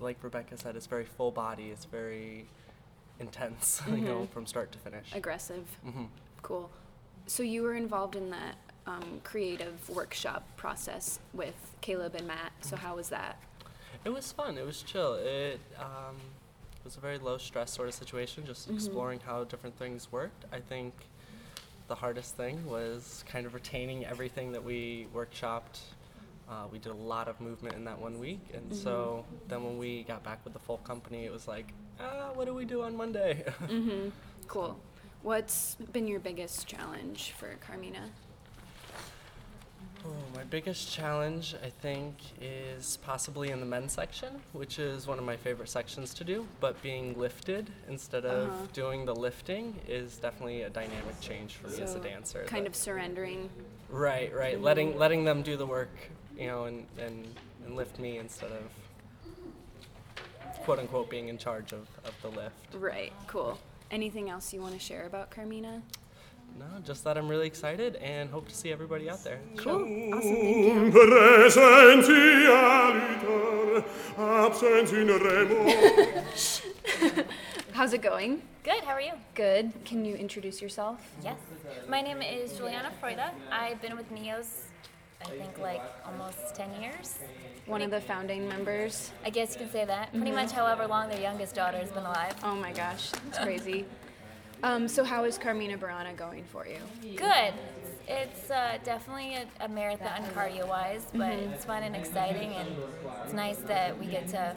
like 0.00 0.16
Rebecca 0.22 0.56
said. 0.56 0.76
It's 0.76 0.86
very 0.86 1.04
full 1.04 1.30
body. 1.30 1.64
It's 1.70 1.84
very 1.84 2.46
intense. 3.20 3.82
You 3.88 3.96
know, 3.98 4.20
Mhm. 4.22 4.30
from 4.30 4.46
start 4.46 4.72
to 4.72 4.78
finish. 4.78 5.14
Aggressive. 5.14 5.66
hmm 5.84 6.04
Cool. 6.42 6.70
So 7.26 7.42
you 7.42 7.62
were 7.62 7.74
involved 7.74 8.14
in 8.16 8.30
that 8.30 8.56
um, 8.86 9.20
creative 9.24 9.76
workshop 9.90 10.42
process 10.56 11.18
with 11.32 11.56
Caleb 11.80 12.14
and 12.14 12.26
Matt. 12.28 12.52
So 12.60 12.76
how 12.76 12.94
was 12.96 13.08
that? 13.08 13.36
It 14.04 14.10
was 14.10 14.30
fun. 14.30 14.56
It 14.56 14.64
was 14.64 14.82
chill. 14.82 15.14
It 15.14 15.58
um, 15.78 16.14
was 16.84 16.96
a 16.96 17.00
very 17.00 17.18
low 17.18 17.36
stress 17.38 17.72
sort 17.72 17.88
of 17.88 17.94
situation, 17.94 18.46
just 18.46 18.70
exploring 18.70 19.18
how 19.26 19.42
different 19.42 19.76
things 19.76 20.12
worked. 20.12 20.44
I 20.52 20.60
think 20.60 20.94
the 21.88 21.96
hardest 21.96 22.36
thing 22.36 22.64
was 22.64 23.24
kind 23.28 23.44
of 23.44 23.54
retaining 23.54 24.04
everything 24.06 24.52
that 24.52 24.62
we 24.62 25.08
workshopped. 25.12 25.80
Uh, 26.48 26.66
we 26.70 26.78
did 26.78 26.92
a 26.92 26.94
lot 26.94 27.26
of 27.28 27.40
movement 27.40 27.74
in 27.74 27.84
that 27.84 27.98
one 28.00 28.18
week, 28.20 28.40
and 28.54 28.74
so 28.74 29.24
then 29.48 29.64
when 29.64 29.78
we 29.78 30.04
got 30.04 30.22
back 30.22 30.38
with 30.44 30.52
the 30.52 30.58
full 30.60 30.78
company, 30.78 31.24
it 31.24 31.32
was 31.32 31.48
like, 31.48 31.72
ah, 32.00 32.30
what 32.34 32.44
do 32.46 32.54
we 32.54 32.64
do 32.64 32.82
on 32.82 32.96
Monday? 32.96 33.44
Mm-hmm. 33.66 34.10
Cool. 34.46 34.78
What's 35.22 35.74
been 35.92 36.06
your 36.06 36.20
biggest 36.20 36.68
challenge 36.68 37.32
for 37.36 37.56
Carmina? 37.66 38.10
Oh, 40.04 40.10
my 40.36 40.44
biggest 40.44 40.92
challenge, 40.92 41.56
I 41.64 41.68
think, 41.68 42.14
is 42.40 42.96
possibly 42.98 43.50
in 43.50 43.58
the 43.58 43.66
men's 43.66 43.92
section, 43.92 44.40
which 44.52 44.78
is 44.78 45.08
one 45.08 45.18
of 45.18 45.24
my 45.24 45.36
favorite 45.36 45.68
sections 45.68 46.14
to 46.14 46.22
do. 46.22 46.46
But 46.60 46.80
being 46.80 47.18
lifted 47.18 47.70
instead 47.88 48.24
of 48.24 48.48
Uh-huh. 48.50 48.66
doing 48.72 49.04
the 49.04 49.14
lifting 49.16 49.74
is 49.88 50.16
definitely 50.18 50.62
a 50.62 50.70
dynamic 50.70 51.20
change 51.20 51.54
for 51.54 51.66
me 51.68 51.80
as 51.82 51.96
a 51.96 51.98
dancer. 51.98 52.44
Kind 52.46 52.68
of 52.68 52.76
surrendering. 52.76 53.50
right, 53.88 54.32
right. 54.32 54.60
Letting 54.60 54.96
letting 54.96 55.24
them 55.24 55.42
do 55.42 55.56
the 55.56 55.66
work, 55.66 55.90
you 56.36 56.46
know, 56.46 56.64
and, 56.64 56.86
and, 56.98 57.26
and 57.64 57.76
lift 57.76 57.98
me 57.98 58.18
instead 58.18 58.50
of 58.52 58.62
quote 60.64 60.78
unquote 60.78 61.08
being 61.10 61.28
in 61.28 61.38
charge 61.38 61.72
of, 61.72 61.88
of 62.04 62.14
the 62.22 62.28
lift. 62.28 62.74
Right. 62.74 63.12
Cool. 63.26 63.58
Anything 63.90 64.30
else 64.30 64.52
you 64.52 64.60
want 64.60 64.74
to 64.74 64.80
share 64.80 65.06
about 65.06 65.30
Carmina? 65.30 65.82
No, 66.58 66.64
just 66.84 67.04
that 67.04 67.16
I'm 67.18 67.28
really 67.28 67.46
excited 67.46 67.96
and 67.96 68.30
hope 68.30 68.48
to 68.48 68.54
see 68.54 68.72
everybody 68.72 69.10
out 69.10 69.22
there. 69.22 69.38
Cool. 69.56 69.82
Awesome. 70.14 70.22
Thank 70.22 70.64
you. 70.64 70.90
Presentialiter, 71.50 73.84
absens 74.16 74.92
in 74.92 75.08
remo. 75.22 76.24
How's 77.72 77.92
it 77.92 78.00
going? 78.00 78.40
Good, 78.64 78.82
how 78.84 78.92
are 78.92 79.00
you? 79.02 79.12
Good. 79.34 79.70
Can 79.84 80.04
you 80.06 80.14
introduce 80.14 80.62
yourself? 80.62 80.98
Yes. 81.22 81.36
My 81.88 82.00
name 82.00 82.22
is 82.22 82.56
Juliana 82.56 82.90
Freuda. 83.02 83.32
I've 83.52 83.82
been 83.82 83.94
with 83.96 84.10
Neos, 84.10 84.62
I 85.26 85.30
think, 85.38 85.58
like 85.58 85.82
almost 86.04 86.54
10 86.54 86.80
years. 86.80 87.18
One 87.66 87.82
of 87.82 87.90
the 87.90 88.00
founding 88.00 88.48
members. 88.48 89.10
I 89.24 89.30
guess 89.30 89.54
you 89.54 89.60
can 89.60 89.70
say 89.70 89.84
that. 89.84 90.12
Pretty 90.12 90.30
much 90.30 90.52
however 90.52 90.86
long 90.86 91.08
their 91.08 91.20
youngest 91.20 91.54
daughter 91.54 91.78
has 91.78 91.90
been 91.90 92.04
alive. 92.04 92.34
Oh 92.44 92.54
my 92.54 92.72
gosh, 92.72 93.10
it's 93.28 93.38
crazy. 93.38 93.84
um, 94.62 94.86
so 94.88 95.02
how 95.04 95.24
is 95.24 95.36
Carmina 95.36 95.76
Burana 95.76 96.16
going 96.16 96.44
for 96.44 96.66
you? 96.66 96.78
Good. 97.16 97.54
It's 98.08 98.50
uh, 98.52 98.78
definitely 98.84 99.34
a, 99.34 99.64
a 99.64 99.68
marathon 99.68 100.22
cardio 100.32 100.68
wise, 100.68 101.06
but 101.12 101.32
it's 101.32 101.64
fun 101.64 101.82
and 101.82 101.96
exciting, 101.96 102.52
and 102.54 102.68
it's 103.24 103.32
nice 103.32 103.56
that 103.66 103.98
we 103.98 104.06
get 104.06 104.28
to 104.28 104.54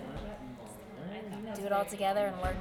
do 1.56 1.66
it 1.66 1.72
all 1.72 1.86
together 1.86 2.28
and 2.28 2.40
work 2.44 2.56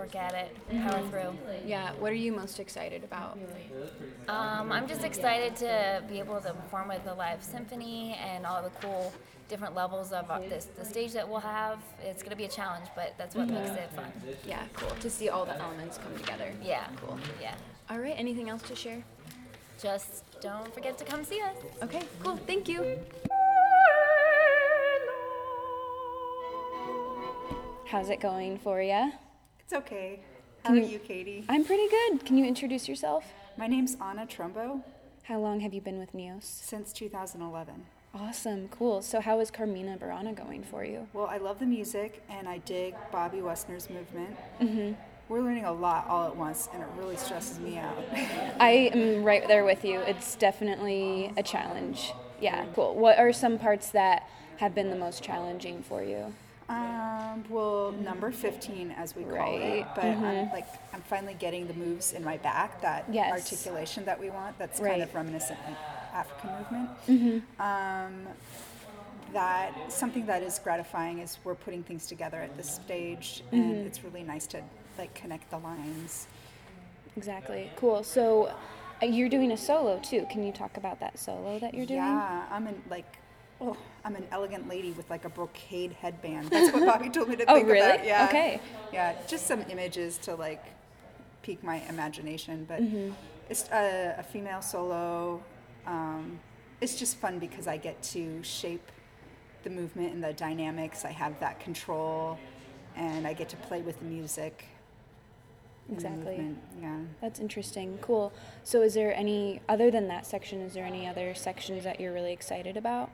work 0.00 0.16
at 0.16 0.32
it, 0.32 0.56
and 0.70 0.82
power 0.82 1.02
through. 1.10 1.36
Yeah. 1.66 1.92
What 1.98 2.10
are 2.10 2.22
you 2.26 2.32
most 2.32 2.58
excited 2.58 3.04
about? 3.04 3.38
Um, 4.28 4.72
I'm 4.72 4.88
just 4.88 5.04
excited 5.04 5.54
to 5.56 6.02
be 6.08 6.18
able 6.18 6.40
to 6.40 6.54
perform 6.54 6.88
with 6.88 7.04
the 7.04 7.14
live 7.14 7.42
symphony 7.44 8.18
and 8.18 8.46
all 8.46 8.62
the 8.62 8.70
cool 8.80 9.12
different 9.48 9.74
levels 9.74 10.12
of 10.12 10.30
uh, 10.30 10.38
this 10.38 10.68
the 10.78 10.84
stage 10.84 11.12
that 11.12 11.28
we'll 11.28 11.40
have. 11.40 11.78
It's 12.02 12.22
going 12.22 12.30
to 12.30 12.36
be 12.36 12.44
a 12.44 12.48
challenge, 12.48 12.86
but 12.96 13.14
that's 13.18 13.34
what 13.34 13.48
makes 13.48 13.70
it 13.70 13.90
fun. 13.94 14.10
Yeah. 14.46 14.62
Cool. 14.72 14.90
To 15.00 15.10
see 15.10 15.28
all 15.28 15.44
the 15.44 15.60
elements 15.60 15.98
come 15.98 16.16
together. 16.16 16.50
Yeah, 16.62 16.86
cool. 16.96 17.18
Yeah. 17.40 17.54
All 17.90 17.98
right. 17.98 18.14
Anything 18.16 18.48
else 18.48 18.62
to 18.62 18.74
share? 18.74 19.02
Just 19.82 20.24
don't 20.40 20.72
forget 20.72 20.96
to 20.98 21.04
come 21.04 21.24
see 21.24 21.42
us. 21.42 21.56
Okay. 21.82 22.02
Cool. 22.22 22.38
Thank 22.46 22.68
you. 22.68 22.98
How's 27.86 28.08
it 28.08 28.20
going 28.20 28.56
for 28.58 28.80
you? 28.80 29.12
It's 29.70 29.76
okay. 29.86 30.18
How 30.64 30.70
Can 30.70 30.78
are 30.78 30.80
you- 30.80 30.94
you, 30.94 30.98
Katie? 30.98 31.44
I'm 31.48 31.64
pretty 31.64 31.86
good. 31.86 32.26
Can 32.26 32.36
you 32.36 32.44
introduce 32.44 32.88
yourself? 32.88 33.32
My 33.56 33.68
name's 33.68 33.96
Anna 34.00 34.26
Trumbo 34.26 34.82
How 35.22 35.38
long 35.38 35.60
have 35.60 35.72
you 35.72 35.80
been 35.80 36.00
with 36.00 36.12
Neos? 36.12 36.42
since 36.42 36.92
2011. 36.92 37.86
Awesome. 38.12 38.66
Cool. 38.70 39.00
So 39.00 39.20
how 39.20 39.38
is 39.38 39.52
Carmina 39.52 39.96
Burana 39.96 40.34
going 40.34 40.64
for 40.64 40.82
you? 40.84 41.06
Well, 41.12 41.26
I 41.26 41.36
love 41.36 41.60
the 41.60 41.66
music 41.66 42.20
and 42.28 42.48
I 42.48 42.58
dig 42.58 42.96
Bobby 43.12 43.42
Westner's 43.42 43.88
movement. 43.88 44.36
Mm-hmm. 44.60 44.94
We're 45.28 45.40
learning 45.40 45.66
a 45.66 45.72
lot 45.72 46.08
all 46.08 46.26
at 46.26 46.34
once 46.34 46.68
and 46.74 46.82
it 46.82 46.88
really 46.98 47.16
stresses 47.16 47.60
me 47.60 47.78
out. 47.78 47.96
I 48.58 48.90
am 48.92 49.22
right 49.22 49.46
there 49.46 49.64
with 49.64 49.84
you. 49.84 50.00
It's 50.00 50.34
definitely 50.34 51.32
a 51.36 51.44
challenge. 51.44 52.12
Yeah, 52.40 52.64
cool. 52.74 52.96
What 52.96 53.20
are 53.20 53.32
some 53.32 53.56
parts 53.56 53.90
that 53.90 54.28
have 54.56 54.74
been 54.74 54.90
the 54.90 54.96
most 54.96 55.22
challenging 55.22 55.84
for 55.84 56.02
you? 56.02 56.34
Um, 56.70 57.44
well, 57.48 57.92
number 57.92 58.30
15, 58.30 58.92
as 58.92 59.16
we 59.16 59.24
call 59.24 59.56
it. 59.56 59.60
Right. 59.60 59.86
But 59.94 60.04
I'm, 60.04 60.22
Mhm. 60.22 60.52
like, 60.52 60.66
I'm 60.94 61.00
finally 61.02 61.34
getting 61.34 61.66
the 61.66 61.74
moves 61.74 62.12
in 62.12 62.22
my 62.24 62.36
back, 62.38 62.80
that 62.82 63.04
Yes. 63.10 63.32
articulation 63.32 64.04
that 64.04 64.18
we 64.20 64.30
want. 64.30 64.56
That's 64.58 64.80
Right. 64.80 64.90
kind 64.90 65.02
of 65.02 65.14
reminiscent 65.14 65.58
like 65.66 65.76
African 66.14 66.50
movement. 66.58 66.90
Mhm. 67.08 67.60
Um, 67.60 68.28
that 69.32 69.72
something 69.92 70.26
that 70.26 70.42
is 70.42 70.58
gratifying 70.58 71.18
is 71.20 71.38
we're 71.44 71.54
putting 71.54 71.82
things 71.84 72.06
together 72.06 72.40
at 72.40 72.56
this 72.56 72.70
stage, 72.70 73.42
and 73.52 73.76
Mhm. 73.76 73.86
it's 73.86 74.02
really 74.04 74.22
nice 74.22 74.46
to 74.48 74.62
like 74.98 75.14
connect 75.14 75.50
the 75.50 75.58
lines. 75.58 76.26
Exactly. 77.16 77.70
Cool. 77.76 78.02
So 78.04 78.52
uh, 79.02 79.06
you're 79.06 79.28
doing 79.30 79.50
a 79.52 79.56
solo 79.56 79.98
too. 80.00 80.26
Can 80.30 80.42
you 80.44 80.52
talk 80.52 80.76
about 80.76 81.00
that 81.00 81.18
solo 81.18 81.58
that 81.58 81.72
you're 81.74 81.86
doing? 81.86 82.00
Yeah, 82.00 82.44
I'm 82.50 82.66
in 82.66 82.82
like, 82.90 83.16
oh, 83.60 83.76
I'm 84.04 84.16
an 84.16 84.26
elegant 84.30 84.68
lady 84.68 84.92
with 84.92 85.08
like 85.10 85.24
a 85.24 85.28
brocade 85.28 85.92
headband. 85.92 86.48
That's 86.48 86.72
what 86.72 86.86
Bobby 86.86 87.10
told 87.10 87.28
me 87.28 87.36
to 87.36 87.44
Oh, 87.48 87.54
think 87.56 87.68
really? 87.68 87.80
about. 87.94 88.04
Yeah. 88.04 88.26
Okay. 88.28 88.60
Yeah, 88.92 89.14
just 89.26 89.46
some 89.46 89.64
images 89.68 90.18
to 90.18 90.34
like 90.34 90.64
pique 91.42 91.62
my 91.62 91.76
imagination, 91.88 92.64
but 92.68 92.80
Mhm. 92.80 93.14
it's 93.48 93.68
a, 93.70 94.14
a 94.18 94.22
female 94.22 94.62
solo. 94.62 95.42
Um, 95.86 96.40
it's 96.80 96.98
just 96.98 97.16
fun 97.16 97.38
because 97.38 97.66
I 97.66 97.76
get 97.76 98.02
to 98.04 98.42
shape 98.42 98.90
the 99.64 99.70
movement 99.70 100.14
and 100.14 100.24
the 100.24 100.32
dynamics. 100.32 101.04
I 101.04 101.10
have 101.10 101.38
that 101.40 101.60
control, 101.60 102.38
and 102.96 103.26
I 103.26 103.34
get 103.34 103.48
to 103.50 103.56
play 103.56 103.82
with 103.82 103.98
the 103.98 104.06
music. 104.06 104.64
the 105.88 105.94
Exactly. 105.94 106.46
Yeah. 106.80 106.98
That's 107.20 107.40
interesting. 107.40 107.98
Cool. 108.00 108.32
So 108.64 108.80
is 108.82 108.94
there 108.94 109.14
any 109.14 109.60
other 109.68 109.90
than 109.90 110.08
that 110.08 110.24
section, 110.24 110.60
is 110.60 110.72
there 110.72 110.84
any 110.84 111.06
other 111.06 111.34
sections 111.34 111.84
that 111.84 112.00
you're 112.00 112.12
really 112.14 112.32
excited 112.32 112.76
about? 112.76 113.10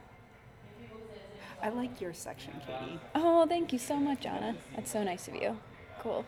I 1.62 1.70
like 1.70 2.00
your 2.00 2.12
section, 2.12 2.52
Katie. 2.66 3.00
Oh, 3.14 3.46
thank 3.46 3.72
you 3.72 3.78
so 3.78 3.96
much, 3.96 4.26
Anna. 4.26 4.56
That's 4.74 4.90
so 4.90 5.02
nice 5.02 5.28
of 5.28 5.34
you. 5.34 5.56
Cool. 6.00 6.12
All 6.12 6.24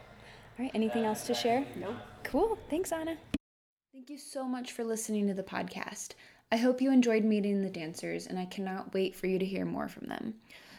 right, 0.59 0.71
anything 0.75 1.05
else 1.05 1.27
to 1.27 1.35
share? 1.35 1.65
Nope. 1.77 1.95
Cool. 2.25 2.59
Thanks, 2.69 2.91
Anna. 2.91 3.17
Thank 3.93 4.11
you 4.11 4.19
so 4.19 4.45
much 4.45 4.73
for 4.73 4.85
listening 4.85 5.27
to 5.29 5.35
the 5.35 5.43
podcast. 5.43 6.15
I 6.51 6.57
hope 6.57 6.81
you 6.81 6.91
enjoyed 6.91 7.25
meeting 7.25 7.63
the 7.63 7.71
dancers, 7.71 8.27
and 8.27 8.39
I 8.39 8.47
cannot 8.47 8.95
wait 8.95 9.15
for 9.15 9.27
you 9.27 9.39
to 9.39 9.45
hear 9.45 9.65
more 9.65 9.89
from 9.89 10.09
them. 10.09 10.35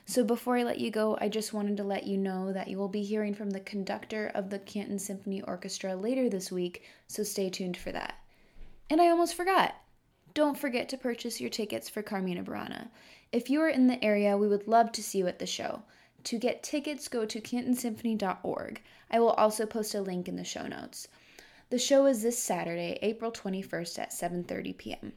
So, 0.06 0.24
before 0.24 0.58
I 0.58 0.64
let 0.64 0.80
you 0.80 0.90
go, 0.90 1.18
I 1.22 1.30
just 1.30 1.54
wanted 1.54 1.78
to 1.78 1.84
let 1.84 2.08
you 2.08 2.18
know 2.18 2.52
that 2.52 2.68
you 2.68 2.78
will 2.78 2.88
be 2.88 3.04
hearing 3.04 3.36
from 3.36 3.52
the 3.52 3.60
conductor 3.60 4.32
of 4.34 4.50
the 4.50 4.58
Canton 4.58 4.98
Symphony 4.98 5.42
Orchestra 5.44 5.96
later 5.96 6.28
this 6.28 6.52
week, 6.52 6.84
so 7.08 7.22
stay 7.22 7.50
tuned 7.50 7.78
for 7.78 7.92
that. 7.92 8.16
And 8.90 9.00
I 9.00 9.10
almost 9.10 9.36
forgot. 9.36 9.76
Don't 10.34 10.58
forget 10.58 10.90
to 10.90 10.98
purchase 10.98 11.40
your 11.40 11.50
tickets 11.50 11.90
for 11.90 12.02
Carmina 12.02 12.44
Burana. 12.44 12.88
If 13.32 13.50
you 13.50 13.62
are 13.62 13.70
in 13.70 13.88
the 13.88 14.04
area, 14.04 14.38
we 14.38 14.48
would 14.48 14.68
love 14.68 14.92
to 14.94 15.04
see 15.04 15.20
you 15.20 15.28
at 15.28 15.40
the 15.40 15.46
show. 15.46 15.84
To 16.26 16.40
get 16.40 16.64
tickets, 16.64 17.08
go 17.08 17.26
to 17.26 17.40
cantonsymphony.org. 17.40 18.82
I 19.12 19.20
will 19.20 19.32
also 19.32 19.66
post 19.66 19.94
a 19.94 20.02
link 20.02 20.28
in 20.28 20.36
the 20.36 20.44
show 20.44 20.66
notes. 20.66 21.08
The 21.70 21.78
show 21.78 22.08
is 22.08 22.24
this 22.24 22.40
Saturday, 22.40 22.98
April 23.04 23.32
21st 23.32 24.00
at 24.00 24.12
7:30 24.12 24.78
p.m. 24.78 25.14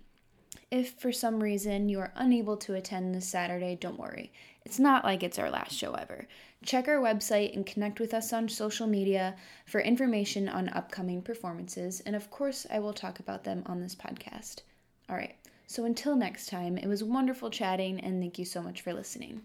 If 0.71 0.93
for 0.93 1.11
some 1.11 1.43
reason 1.43 1.89
you 1.89 2.01
are 2.01 2.13
unable 2.15 2.59
to 2.59 2.75
attend 2.75 3.15
this 3.15 3.27
Saturday, 3.27 3.77
don't 3.77 3.99
worry. 3.99 4.33
It's 4.65 4.79
not 4.79 5.05
like 5.05 5.23
it's 5.23 5.39
our 5.39 5.51
last 5.51 5.73
show 5.73 5.95
ever. 5.95 6.29
Check 6.63 6.89
our 6.89 6.99
website 6.99 7.55
and 7.55 7.65
connect 7.65 7.99
with 7.99 8.13
us 8.13 8.33
on 8.33 8.49
social 8.49 8.87
media 8.87 9.37
for 9.65 9.81
information 9.81 10.51
on 10.51 10.69
upcoming 10.69 11.23
performances, 11.23 12.01
and 12.01 12.15
of 12.15 12.31
course, 12.31 12.67
I 12.71 12.79
will 12.79 12.93
talk 12.93 13.19
about 13.19 13.45
them 13.45 13.63
on 13.65 13.81
this 13.81 13.95
podcast. 13.95 14.61
All 15.09 15.17
right, 15.17 15.35
so 15.73 15.87
until 15.87 16.15
next 16.15 16.51
time, 16.51 16.77
it 16.77 16.87
was 16.87 17.03
wonderful 17.03 17.49
chatting, 17.49 17.99
and 17.99 18.21
thank 18.21 18.39
you 18.39 18.45
so 18.45 18.61
much 18.61 18.83
for 18.83 18.93
listening. 18.93 19.41